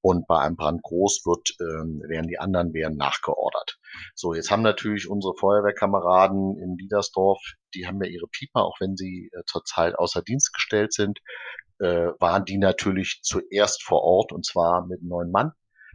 [0.00, 3.78] Und bei einem Brand groß wird, ähm, werden die anderen Wehren nachgeordert.
[4.14, 7.40] So, jetzt haben natürlich unsere Feuerwehrkameraden in Liedersdorf,
[7.74, 11.20] die haben ja ihre Pieper, auch wenn sie äh, zurzeit außer Dienst gestellt sind,
[11.78, 15.52] äh, waren die natürlich zuerst vor Ort und zwar mit neun Mann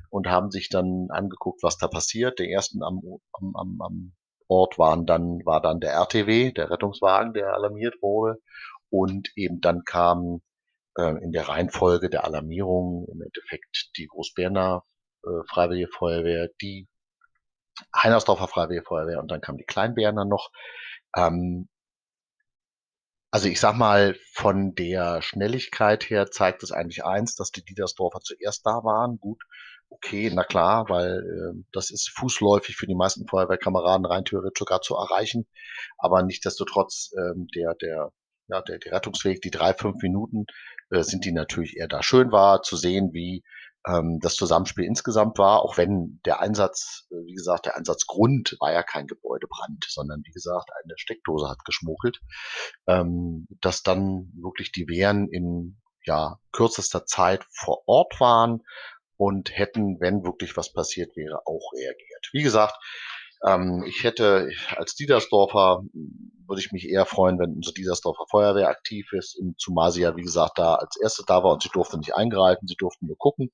[0.10, 2.38] und haben sich dann angeguckt, was da passiert.
[2.38, 4.13] Der ersten am, am, am, am
[4.52, 8.42] Ort waren dann, war dann der RTW, der Rettungswagen, der alarmiert wurde.
[8.90, 10.42] Und eben dann kam
[10.98, 14.84] äh, in der Reihenfolge der Alarmierung im Endeffekt die Großberner
[15.24, 16.90] äh, Freiwillige Feuerwehr, die
[17.96, 20.52] Heinersdorfer Freiwillige Feuerwehr und dann kam die Kleinberner noch.
[21.16, 21.70] Ähm,
[23.32, 28.20] also ich sag mal, von der Schnelligkeit her zeigt es eigentlich eins, dass die Diedersdorfer
[28.20, 29.18] zuerst da waren.
[29.20, 29.42] Gut,
[29.91, 34.82] okay, na klar, weil äh, das ist fußläufig für die meisten Feuerwehrkameraden rein theoretisch sogar
[34.82, 35.47] zu erreichen.
[35.97, 38.12] Aber nichtdestotrotz, ähm, der, der,
[38.47, 40.45] ja, der, der Rettungsweg, die drei, fünf Minuten,
[40.89, 42.01] äh, sind die natürlich eher da.
[42.01, 43.43] Schön war zu sehen, wie
[43.88, 48.71] ähm, das Zusammenspiel insgesamt war, auch wenn der Einsatz, äh, wie gesagt, der Einsatzgrund war
[48.71, 52.19] ja kein Gebäudebrand, sondern wie gesagt, eine Steckdose hat geschmuggelt,
[52.88, 58.62] ähm, dass dann wirklich die Wehren in ja, kürzester Zeit vor Ort waren,
[59.22, 62.30] und hätten, wenn wirklich was passiert wäre, auch reagiert.
[62.34, 62.74] Wie gesagt,
[63.46, 65.84] ähm, ich hätte als Diedersdorfer
[66.48, 70.24] würde ich mich eher freuen, wenn unsere Diedersdorfer Feuerwehr aktiv ist, zumal sie ja, wie
[70.24, 73.52] gesagt, da als erste da war und sie durfte nicht eingreifen, sie durften nur gucken.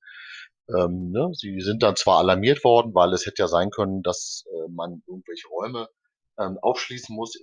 [0.74, 1.28] Ähm, ne?
[1.34, 5.02] Sie sind dann zwar alarmiert worden, weil es hätte ja sein können, dass äh, man
[5.06, 5.88] irgendwelche Räume
[6.38, 7.34] ähm, aufschließen muss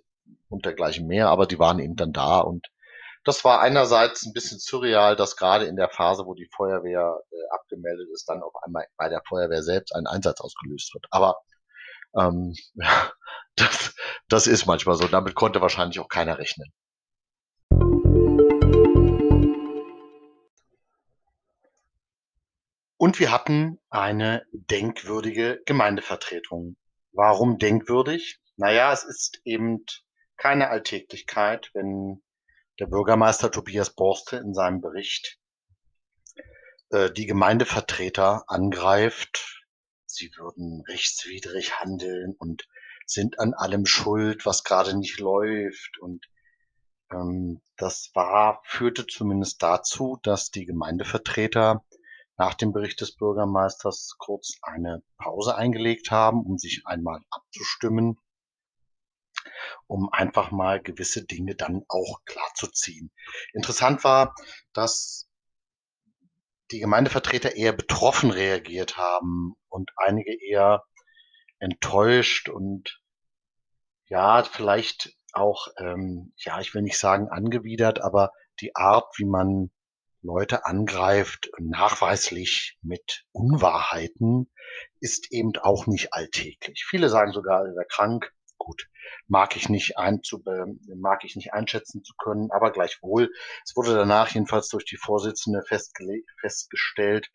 [0.50, 2.66] und dergleichen mehr, aber die waren eben dann da und
[3.26, 7.36] das war einerseits ein bisschen surreal, dass gerade in der Phase, wo die Feuerwehr äh,
[7.56, 11.08] abgemeldet ist, dann auf einmal bei der Feuerwehr selbst ein Einsatz ausgelöst wird.
[11.10, 11.42] Aber
[12.16, 13.12] ähm, ja,
[13.56, 13.96] das,
[14.30, 15.08] das ist manchmal so.
[15.08, 16.72] Damit konnte wahrscheinlich auch keiner rechnen.
[22.98, 26.78] Und wir hatten eine denkwürdige Gemeindevertretung.
[27.12, 28.40] Warum denkwürdig?
[28.56, 29.84] Naja, es ist eben
[30.38, 32.22] keine Alltäglichkeit, wenn
[32.80, 35.40] der Bürgermeister Tobias Borste in seinem Bericht
[36.90, 39.66] äh, die Gemeindevertreter angreift,
[40.06, 42.68] sie würden rechtswidrig handeln und
[43.06, 46.00] sind an allem schuld, was gerade nicht läuft.
[46.00, 46.26] Und
[47.12, 51.86] ähm, das war, führte zumindest dazu, dass die Gemeindevertreter
[52.38, 58.20] nach dem Bericht des Bürgermeisters kurz eine Pause eingelegt haben, um sich einmal abzustimmen
[59.88, 63.12] um einfach mal gewisse Dinge dann auch klarzuziehen.
[63.54, 64.36] Interessant war,
[64.74, 65.28] dass
[66.72, 70.84] die Gemeindevertreter eher betroffen reagiert haben und einige eher
[71.60, 73.02] enttäuscht und
[74.08, 78.32] ja, vielleicht auch, ähm, ja, ich will nicht sagen angewidert, aber
[78.62, 79.72] die Art, wie man
[80.22, 84.52] Leute angreift, nachweislich mit Unwahrheiten,
[85.00, 86.86] ist eben auch nicht alltäglich.
[86.88, 88.34] Viele sagen sogar, er wäre krank
[88.66, 88.90] gut,
[89.28, 93.32] mag ich nicht einzube, mag ich nicht einschätzen zu können, aber gleichwohl,
[93.64, 97.32] es wurde danach jedenfalls durch die Vorsitzende festgestellt,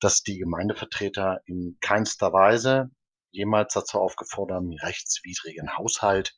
[0.00, 2.90] dass die Gemeindevertreter in keinster Weise
[3.30, 6.34] jemals dazu aufgefordert rechtswidrigen Haushalt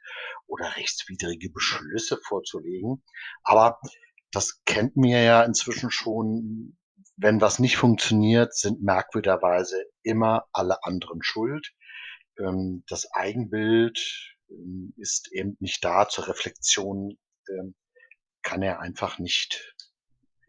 [0.46, 3.04] oder rechtswidrige Beschlüsse vorzulegen.
[3.42, 3.80] Aber
[4.32, 6.76] das kennt mir ja inzwischen schon
[7.16, 11.72] wenn was nicht funktioniert, sind merkwürdigerweise immer alle anderen schuld.
[12.38, 17.18] Ähm, das Eigenbild ähm, ist eben nicht da zur Reflexion,
[17.48, 17.74] ähm,
[18.42, 19.74] kann er einfach nicht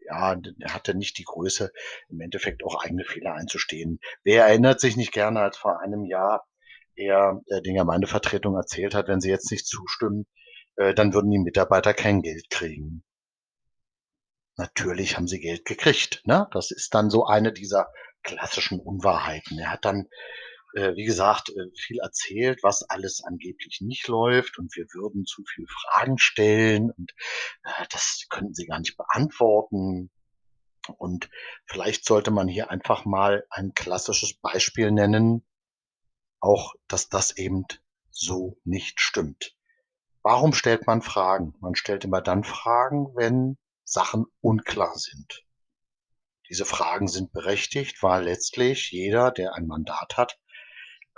[0.08, 1.72] ja, er hatte nicht die Größe,
[2.08, 3.98] im Endeffekt auch eigene Fehler einzustehen.
[4.22, 6.46] Wer erinnert sich nicht gerne, als vor einem Jahr
[6.94, 10.26] er äh, den Gemeindevertretung erzählt hat, wenn sie jetzt nicht zustimmen,
[10.76, 13.04] äh, dann würden die Mitarbeiter kein Geld kriegen.
[14.56, 16.22] Natürlich haben sie Geld gekriegt.
[16.24, 16.48] Ne?
[16.52, 19.58] Das ist dann so eine dieser klassischen Unwahrheiten.
[19.58, 20.08] Er hat dann,
[20.76, 25.66] wie gesagt, äh, viel erzählt, was alles angeblich nicht läuft und wir würden zu viel
[25.66, 27.12] Fragen stellen und
[27.64, 30.10] äh, das könnten sie gar nicht beantworten.
[30.98, 31.30] Und
[31.66, 35.44] vielleicht sollte man hier einfach mal ein klassisches Beispiel nennen,
[36.40, 37.64] auch dass das eben
[38.10, 39.56] so nicht stimmt.
[40.22, 41.54] Warum stellt man Fragen?
[41.60, 45.44] Man stellt immer dann Fragen, wenn Sachen unklar sind.
[46.48, 50.38] Diese Fragen sind berechtigt, weil letztlich jeder, der ein Mandat hat,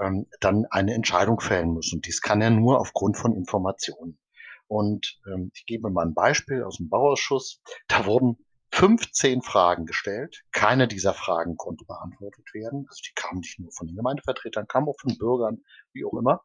[0.00, 1.92] ähm, dann eine Entscheidung fällen muss.
[1.92, 4.18] Und dies kann er nur aufgrund von Informationen.
[4.66, 7.60] Und ähm, ich gebe mal ein Beispiel aus dem Bauausschuss.
[7.88, 8.36] Da wurden
[8.72, 10.44] 15 Fragen gestellt.
[10.52, 12.86] Keine dieser Fragen konnte beantwortet werden.
[12.88, 16.42] Also die kamen nicht nur von den Gemeindevertretern, kamen auch von Bürgern, wie auch immer.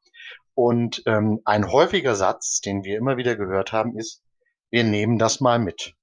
[0.54, 4.24] Und ähm, ein häufiger Satz, den wir immer wieder gehört haben, ist,
[4.70, 5.96] wir nehmen das mal mit.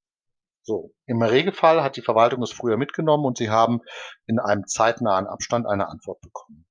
[0.63, 3.81] So, im Regelfall hat die Verwaltung es früher mitgenommen und sie haben
[4.27, 6.67] in einem zeitnahen Abstand eine Antwort bekommen.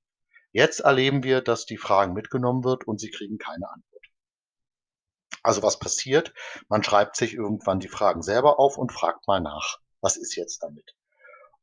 [0.51, 4.05] Jetzt erleben wir, dass die Fragen mitgenommen wird und sie kriegen keine Antwort.
[5.43, 6.33] Also was passiert?
[6.67, 10.63] Man schreibt sich irgendwann die Fragen selber auf und fragt mal nach, was ist jetzt
[10.63, 10.95] damit?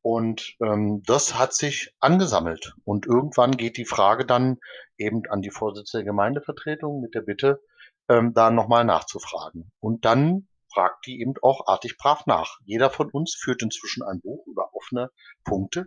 [0.03, 2.75] Und ähm, das hat sich angesammelt.
[2.85, 4.59] Und irgendwann geht die Frage dann
[4.99, 7.61] eben an die Vorsitzende der Gemeindevertretung mit der Bitte,
[8.09, 9.73] ähm, da nochmal nachzufragen.
[9.81, 10.47] Und dann
[10.77, 12.59] fragt die eben auch artig brav nach.
[12.65, 15.11] Jeder von uns führt inzwischen ein Buch über offene
[15.43, 15.87] Punkte,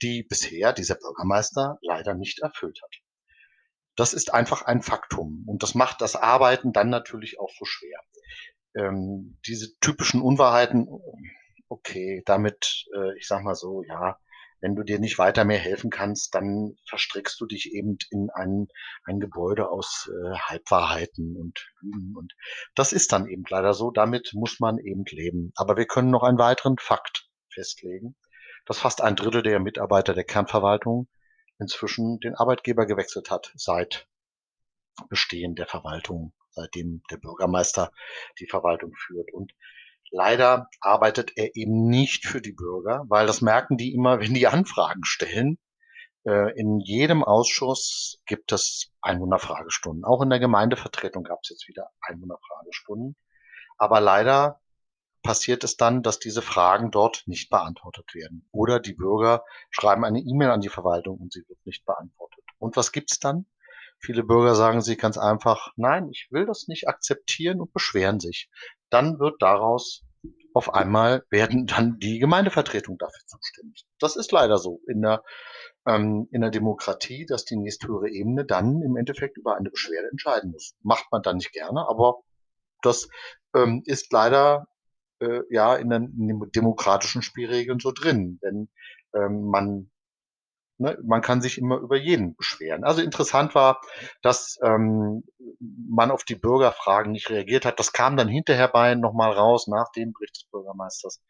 [0.00, 2.94] die bisher dieser Bürgermeister leider nicht erfüllt hat.
[3.96, 5.42] Das ist einfach ein Faktum.
[5.48, 7.98] Und das macht das Arbeiten dann natürlich auch so schwer.
[8.76, 10.86] Ähm, diese typischen Unwahrheiten,
[11.68, 14.20] okay, damit, äh, ich sag mal so, ja,
[14.60, 18.68] wenn du dir nicht weiter mehr helfen kannst, dann verstrickst du dich eben in ein,
[19.04, 22.16] ein Gebäude aus äh, Halbwahrheiten und Lügen.
[22.16, 22.34] Und
[22.74, 23.90] das ist dann eben leider so.
[23.90, 25.52] Damit muss man eben leben.
[25.56, 28.16] Aber wir können noch einen weiteren Fakt festlegen,
[28.66, 31.08] dass fast ein Drittel der Mitarbeiter der Kernverwaltung
[31.58, 34.08] inzwischen den Arbeitgeber gewechselt hat seit
[35.08, 37.92] Bestehen der Verwaltung, seitdem der Bürgermeister
[38.40, 39.32] die Verwaltung führt.
[39.32, 39.52] Und
[40.10, 44.46] Leider arbeitet er eben nicht für die Bürger, weil das merken die immer, wenn die
[44.46, 45.58] Anfragen stellen.
[46.24, 50.04] Äh, in jedem Ausschuss gibt es Einwohnerfragestunden.
[50.04, 53.16] Auch in der Gemeindevertretung gab es jetzt wieder Einwohnerfragestunden.
[53.76, 54.60] Aber leider
[55.22, 58.48] passiert es dann, dass diese Fragen dort nicht beantwortet werden.
[58.52, 62.44] Oder die Bürger schreiben eine E-Mail an die Verwaltung und sie wird nicht beantwortet.
[62.58, 63.46] Und was gibt's dann?
[64.00, 68.48] Viele Bürger sagen sich ganz einfach, nein, ich will das nicht akzeptieren und beschweren sich.
[68.90, 70.04] Dann wird daraus
[70.54, 73.86] auf einmal werden dann die Gemeindevertretung dafür zuständig.
[74.00, 75.22] Das ist leider so in der,
[75.86, 80.50] ähm, in der Demokratie, dass die nächsthöhere Ebene dann im Endeffekt über eine Beschwerde entscheiden
[80.50, 80.74] muss.
[80.82, 82.22] Macht man dann nicht gerne, aber
[82.82, 83.08] das
[83.54, 84.66] ähm, ist leider
[85.20, 88.38] äh, ja in den, demokratischen Spielregeln so drin.
[88.40, 88.68] Wenn
[89.14, 89.90] ähm, man
[90.80, 92.84] Ne, man kann sich immer über jeden beschweren.
[92.84, 93.80] Also interessant war,
[94.22, 95.24] dass ähm,
[95.60, 97.80] man auf die Bürgerfragen nicht reagiert hat.
[97.80, 101.20] Das kam dann hinterher bei nochmal raus, nach dem Bericht des Bürgermeisters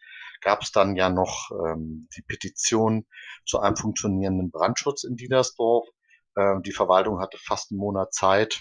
[0.41, 3.07] gab es dann ja noch ähm, die Petition
[3.45, 5.87] zu einem funktionierenden Brandschutz in Diedersdorf.
[6.37, 8.61] Ähm, die Verwaltung hatte fast einen Monat Zeit.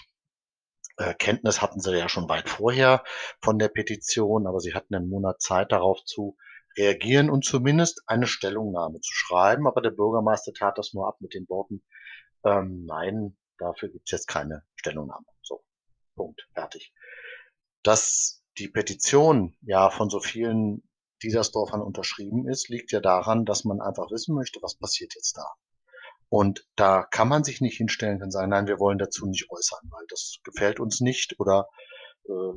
[0.96, 3.04] Äh, Kenntnis hatten sie ja schon weit vorher
[3.40, 6.36] von der Petition, aber sie hatten einen Monat Zeit darauf zu
[6.78, 9.66] reagieren und zumindest eine Stellungnahme zu schreiben.
[9.66, 11.82] Aber der Bürgermeister tat das nur ab mit den Worten,
[12.44, 15.26] ähm, nein, dafür gibt es jetzt keine Stellungnahme.
[15.42, 15.62] So,
[16.14, 16.94] Punkt, fertig.
[17.82, 20.88] Dass die Petition ja von so vielen
[21.22, 25.46] Dietersdorfern unterschrieben ist, liegt ja daran, dass man einfach wissen möchte, was passiert jetzt da.
[26.28, 29.88] Und da kann man sich nicht hinstellen und sagen, nein, wir wollen dazu nicht äußern,
[29.90, 31.68] weil das gefällt uns nicht oder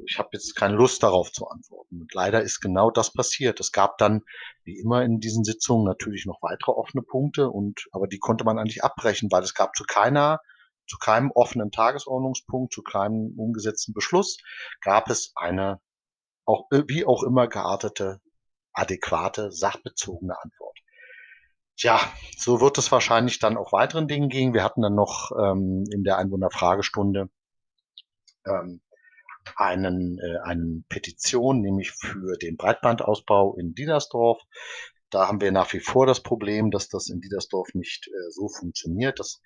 [0.05, 2.01] ich habe jetzt keine Lust darauf zu antworten.
[2.01, 3.59] Und leider ist genau das passiert.
[3.59, 4.21] Es gab dann,
[4.63, 8.59] wie immer in diesen Sitzungen, natürlich noch weitere offene Punkte und, aber die konnte man
[8.59, 10.39] eigentlich abbrechen, weil es gab zu keiner,
[10.87, 14.37] zu keinem offenen Tagesordnungspunkt, zu keinem umgesetzten Beschluss,
[14.81, 15.79] gab es eine,
[16.45, 18.19] auch, wie auch immer geartete,
[18.73, 20.77] adäquate, sachbezogene Antwort.
[21.77, 21.99] Tja,
[22.37, 24.53] so wird es wahrscheinlich dann auch weiteren Dingen gehen.
[24.53, 27.29] Wir hatten dann noch ähm, in der Einwohnerfragestunde
[28.45, 28.81] ähm,
[29.55, 34.41] einen, äh, eine Petition, nämlich für den Breitbandausbau in Diedersdorf.
[35.09, 38.47] da haben wir nach wie vor das Problem, dass das in Diedersdorf nicht äh, so
[38.47, 39.19] funktioniert.
[39.19, 39.41] Das,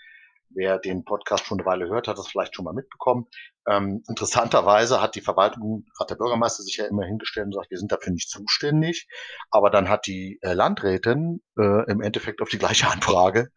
[0.50, 3.28] wer den Podcast schon eine Weile hört, hat das vielleicht schon mal mitbekommen.
[3.68, 7.80] Ähm, interessanterweise hat die Verwaltung, hat der Bürgermeister sich ja immer hingestellt und sagt, wir
[7.80, 9.08] sind dafür nicht zuständig.
[9.50, 13.50] Aber dann hat die äh, Landrätin äh, im Endeffekt auf die gleiche Anfrage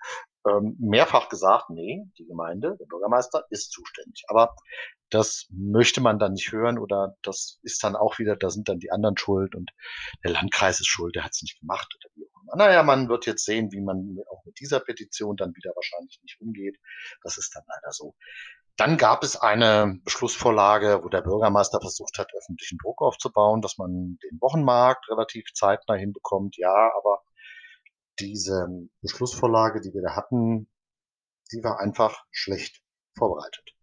[0.49, 4.25] ähm, mehrfach gesagt, nee, die Gemeinde, der Bürgermeister ist zuständig.
[4.29, 4.55] Aber
[5.11, 8.79] das möchte man dann nicht hören oder das ist dann auch wieder, da sind dann
[8.79, 9.71] die anderen schuld und
[10.25, 12.57] der Landkreis ist schuld, der hat es nicht gemacht oder wie auch immer.
[12.57, 16.41] Naja, man wird jetzt sehen, wie man auch mit dieser Petition dann wieder wahrscheinlich nicht
[16.41, 16.79] umgeht.
[17.23, 18.15] Das ist dann leider so.
[18.77, 24.19] Dann gab es eine Beschlussvorlage, wo der Bürgermeister versucht hat, öffentlichen Druck aufzubauen, dass man
[24.23, 26.57] den Wochenmarkt relativ zeitnah hinbekommt.
[26.59, 27.23] Ja, aber
[28.21, 28.69] diese
[29.01, 30.69] Beschlussvorlage, die wir da hatten,
[31.51, 32.81] die war einfach schlecht
[33.17, 33.75] vorbereitet.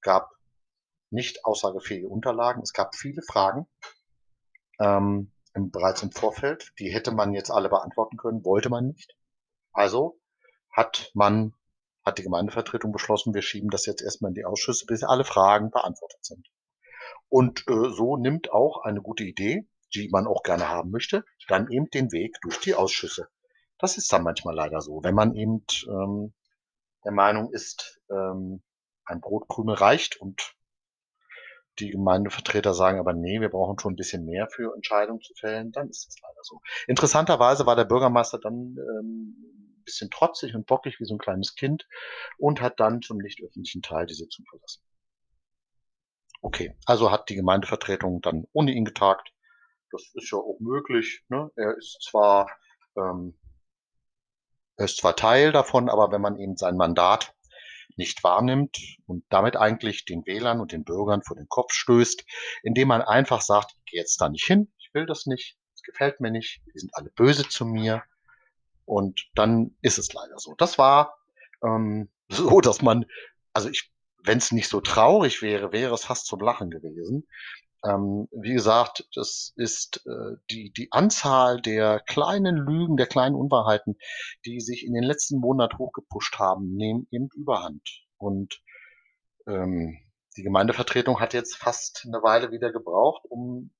[0.00, 0.35] Gab
[1.10, 2.62] nicht aussagefähige Unterlagen.
[2.62, 3.66] Es gab viele Fragen
[4.80, 6.72] ähm, im, bereits im Vorfeld.
[6.78, 9.16] Die hätte man jetzt alle beantworten können, wollte man nicht.
[9.72, 10.18] Also
[10.70, 11.54] hat man,
[12.04, 15.70] hat die Gemeindevertretung beschlossen, wir schieben das jetzt erstmal in die Ausschüsse, bis alle Fragen
[15.70, 16.48] beantwortet sind.
[17.28, 21.70] Und äh, so nimmt auch eine gute Idee, die man auch gerne haben möchte, dann
[21.70, 23.28] eben den Weg durch die Ausschüsse.
[23.78, 26.34] Das ist dann manchmal leider so, wenn man eben ähm,
[27.04, 28.62] der Meinung ist, ähm,
[29.04, 30.55] ein Brotkrümel reicht und
[31.78, 35.72] die Gemeindevertreter sagen aber, nee, wir brauchen schon ein bisschen mehr für Entscheidungen zu fällen,
[35.72, 36.60] dann ist es leider so.
[36.86, 39.36] Interessanterweise war der Bürgermeister dann ähm,
[39.78, 41.86] ein bisschen trotzig und bockig wie so ein kleines Kind
[42.38, 44.82] und hat dann zum nicht öffentlichen Teil die Sitzung verlassen.
[46.42, 49.32] Okay, also hat die Gemeindevertretung dann ohne ihn getagt.
[49.90, 51.24] Das ist ja auch möglich.
[51.28, 51.50] Ne?
[51.56, 52.50] Er ist zwar
[52.96, 53.34] ähm,
[54.76, 57.34] er ist zwar Teil davon, aber wenn man eben sein Mandat
[57.96, 62.24] nicht wahrnimmt und damit eigentlich den Wählern und den Bürgern vor den Kopf stößt,
[62.62, 65.82] indem man einfach sagt, ich gehe jetzt da nicht hin, ich will das nicht, es
[65.82, 68.02] gefällt mir nicht, die sind alle böse zu mir.
[68.84, 70.54] Und dann ist es leider so.
[70.56, 71.18] Das war
[71.62, 73.06] ähm, so, dass man,
[73.52, 73.92] also ich,
[74.22, 77.26] wenn es nicht so traurig wäre, wäre es fast zum Lachen gewesen.
[77.86, 83.96] Ähm, wie gesagt, das ist äh, die, die Anzahl der kleinen Lügen, der kleinen Unwahrheiten,
[84.44, 88.02] die sich in den letzten Monaten hochgepusht haben, nehmen eben überhand.
[88.16, 88.60] Und
[89.46, 89.98] ähm,
[90.36, 93.70] die Gemeindevertretung hat jetzt fast eine Weile wieder gebraucht, um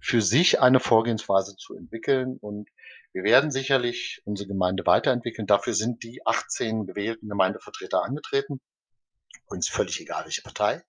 [0.00, 2.36] für sich eine Vorgehensweise zu entwickeln.
[2.38, 2.68] Und
[3.12, 5.46] wir werden sicherlich unsere Gemeinde weiterentwickeln.
[5.46, 8.60] Dafür sind die 18 gewählten Gemeindevertreter angetreten.
[9.44, 10.82] Übrigens völlig egal, welche Partei.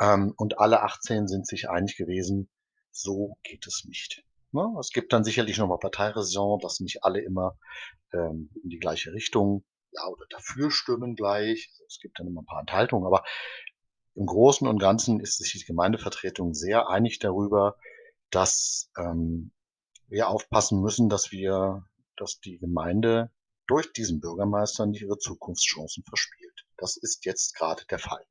[0.00, 2.50] Ähm, und alle 18 sind sich einig gewesen,
[2.90, 4.24] so geht es nicht.
[4.52, 4.74] Ne?
[4.80, 7.58] Es gibt dann sicherlich nochmal Parteiräson, dass nicht alle immer
[8.12, 11.70] ähm, in die gleiche Richtung ja, oder dafür stimmen gleich.
[11.86, 13.24] Es gibt dann immer ein paar Enthaltungen, aber
[14.14, 17.76] im Großen und Ganzen ist sich die Gemeindevertretung sehr einig darüber,
[18.30, 19.52] dass ähm,
[20.08, 21.84] wir aufpassen müssen, dass wir,
[22.16, 23.30] dass die Gemeinde
[23.66, 26.55] durch diesen Bürgermeister nicht ihre Zukunftschancen verspielt.
[26.78, 28.22] Das ist jetzt gerade der Fall.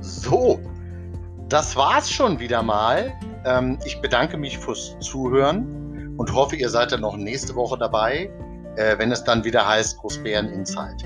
[0.00, 0.60] So,
[1.48, 3.12] das war's schon wieder mal.
[3.44, 8.30] Ähm, ich bedanke mich fürs Zuhören und hoffe, ihr seid dann noch nächste Woche dabei,
[8.76, 11.02] äh, wenn es dann wieder heißt Großbären Insight.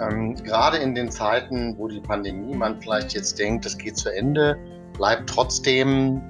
[0.00, 4.08] Ähm, gerade in den Zeiten, wo die Pandemie, man vielleicht jetzt denkt, es geht zu
[4.14, 4.56] Ende,
[4.92, 6.22] bleibt trotzdem,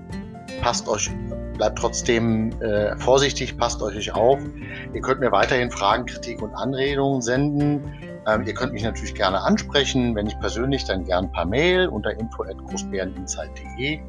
[0.60, 1.10] passt euch,
[1.54, 4.38] bleibt trotzdem äh, vorsichtig, passt euch auf.
[4.92, 7.92] Ihr könnt mir weiterhin Fragen, Kritik und Anregungen senden.
[8.26, 12.18] Ähm, ihr könnt mich natürlich gerne ansprechen, wenn nicht persönlich, dann gern per Mail unter
[12.18, 14.00] info@großbäreninsight.de.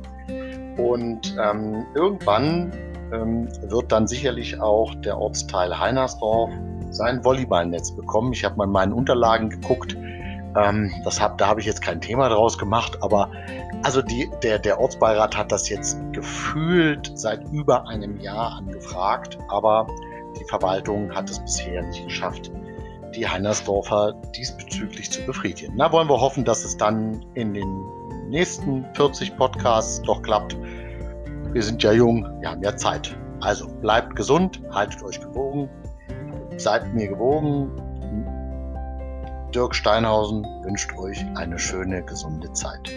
[0.77, 2.71] Und ähm, irgendwann
[3.13, 6.51] ähm, wird dann sicherlich auch der Ortsteil Heinersdorf
[6.91, 8.33] sein Volleyballnetz bekommen.
[8.33, 9.97] Ich habe mal in meinen Unterlagen geguckt.
[10.55, 13.31] Ähm, das hab, da habe ich jetzt kein Thema draus gemacht, aber
[13.83, 19.87] also die, der, der Ortsbeirat hat das jetzt gefühlt seit über einem Jahr angefragt, aber
[20.39, 22.51] die Verwaltung hat es bisher nicht geschafft,
[23.15, 25.73] die Heinersdorfer diesbezüglich zu befriedigen.
[25.77, 27.85] Na, wollen wir hoffen, dass es dann in den
[28.29, 30.57] nächsten 40 Podcasts doch klappt.
[31.51, 33.17] Wir sind ja jung, wir haben ja Zeit.
[33.41, 35.69] Also bleibt gesund, haltet euch gewogen,
[36.57, 37.71] seid mir gewogen.
[39.55, 42.91] Dirk Steinhausen wünscht euch eine schöne, gesunde Zeit.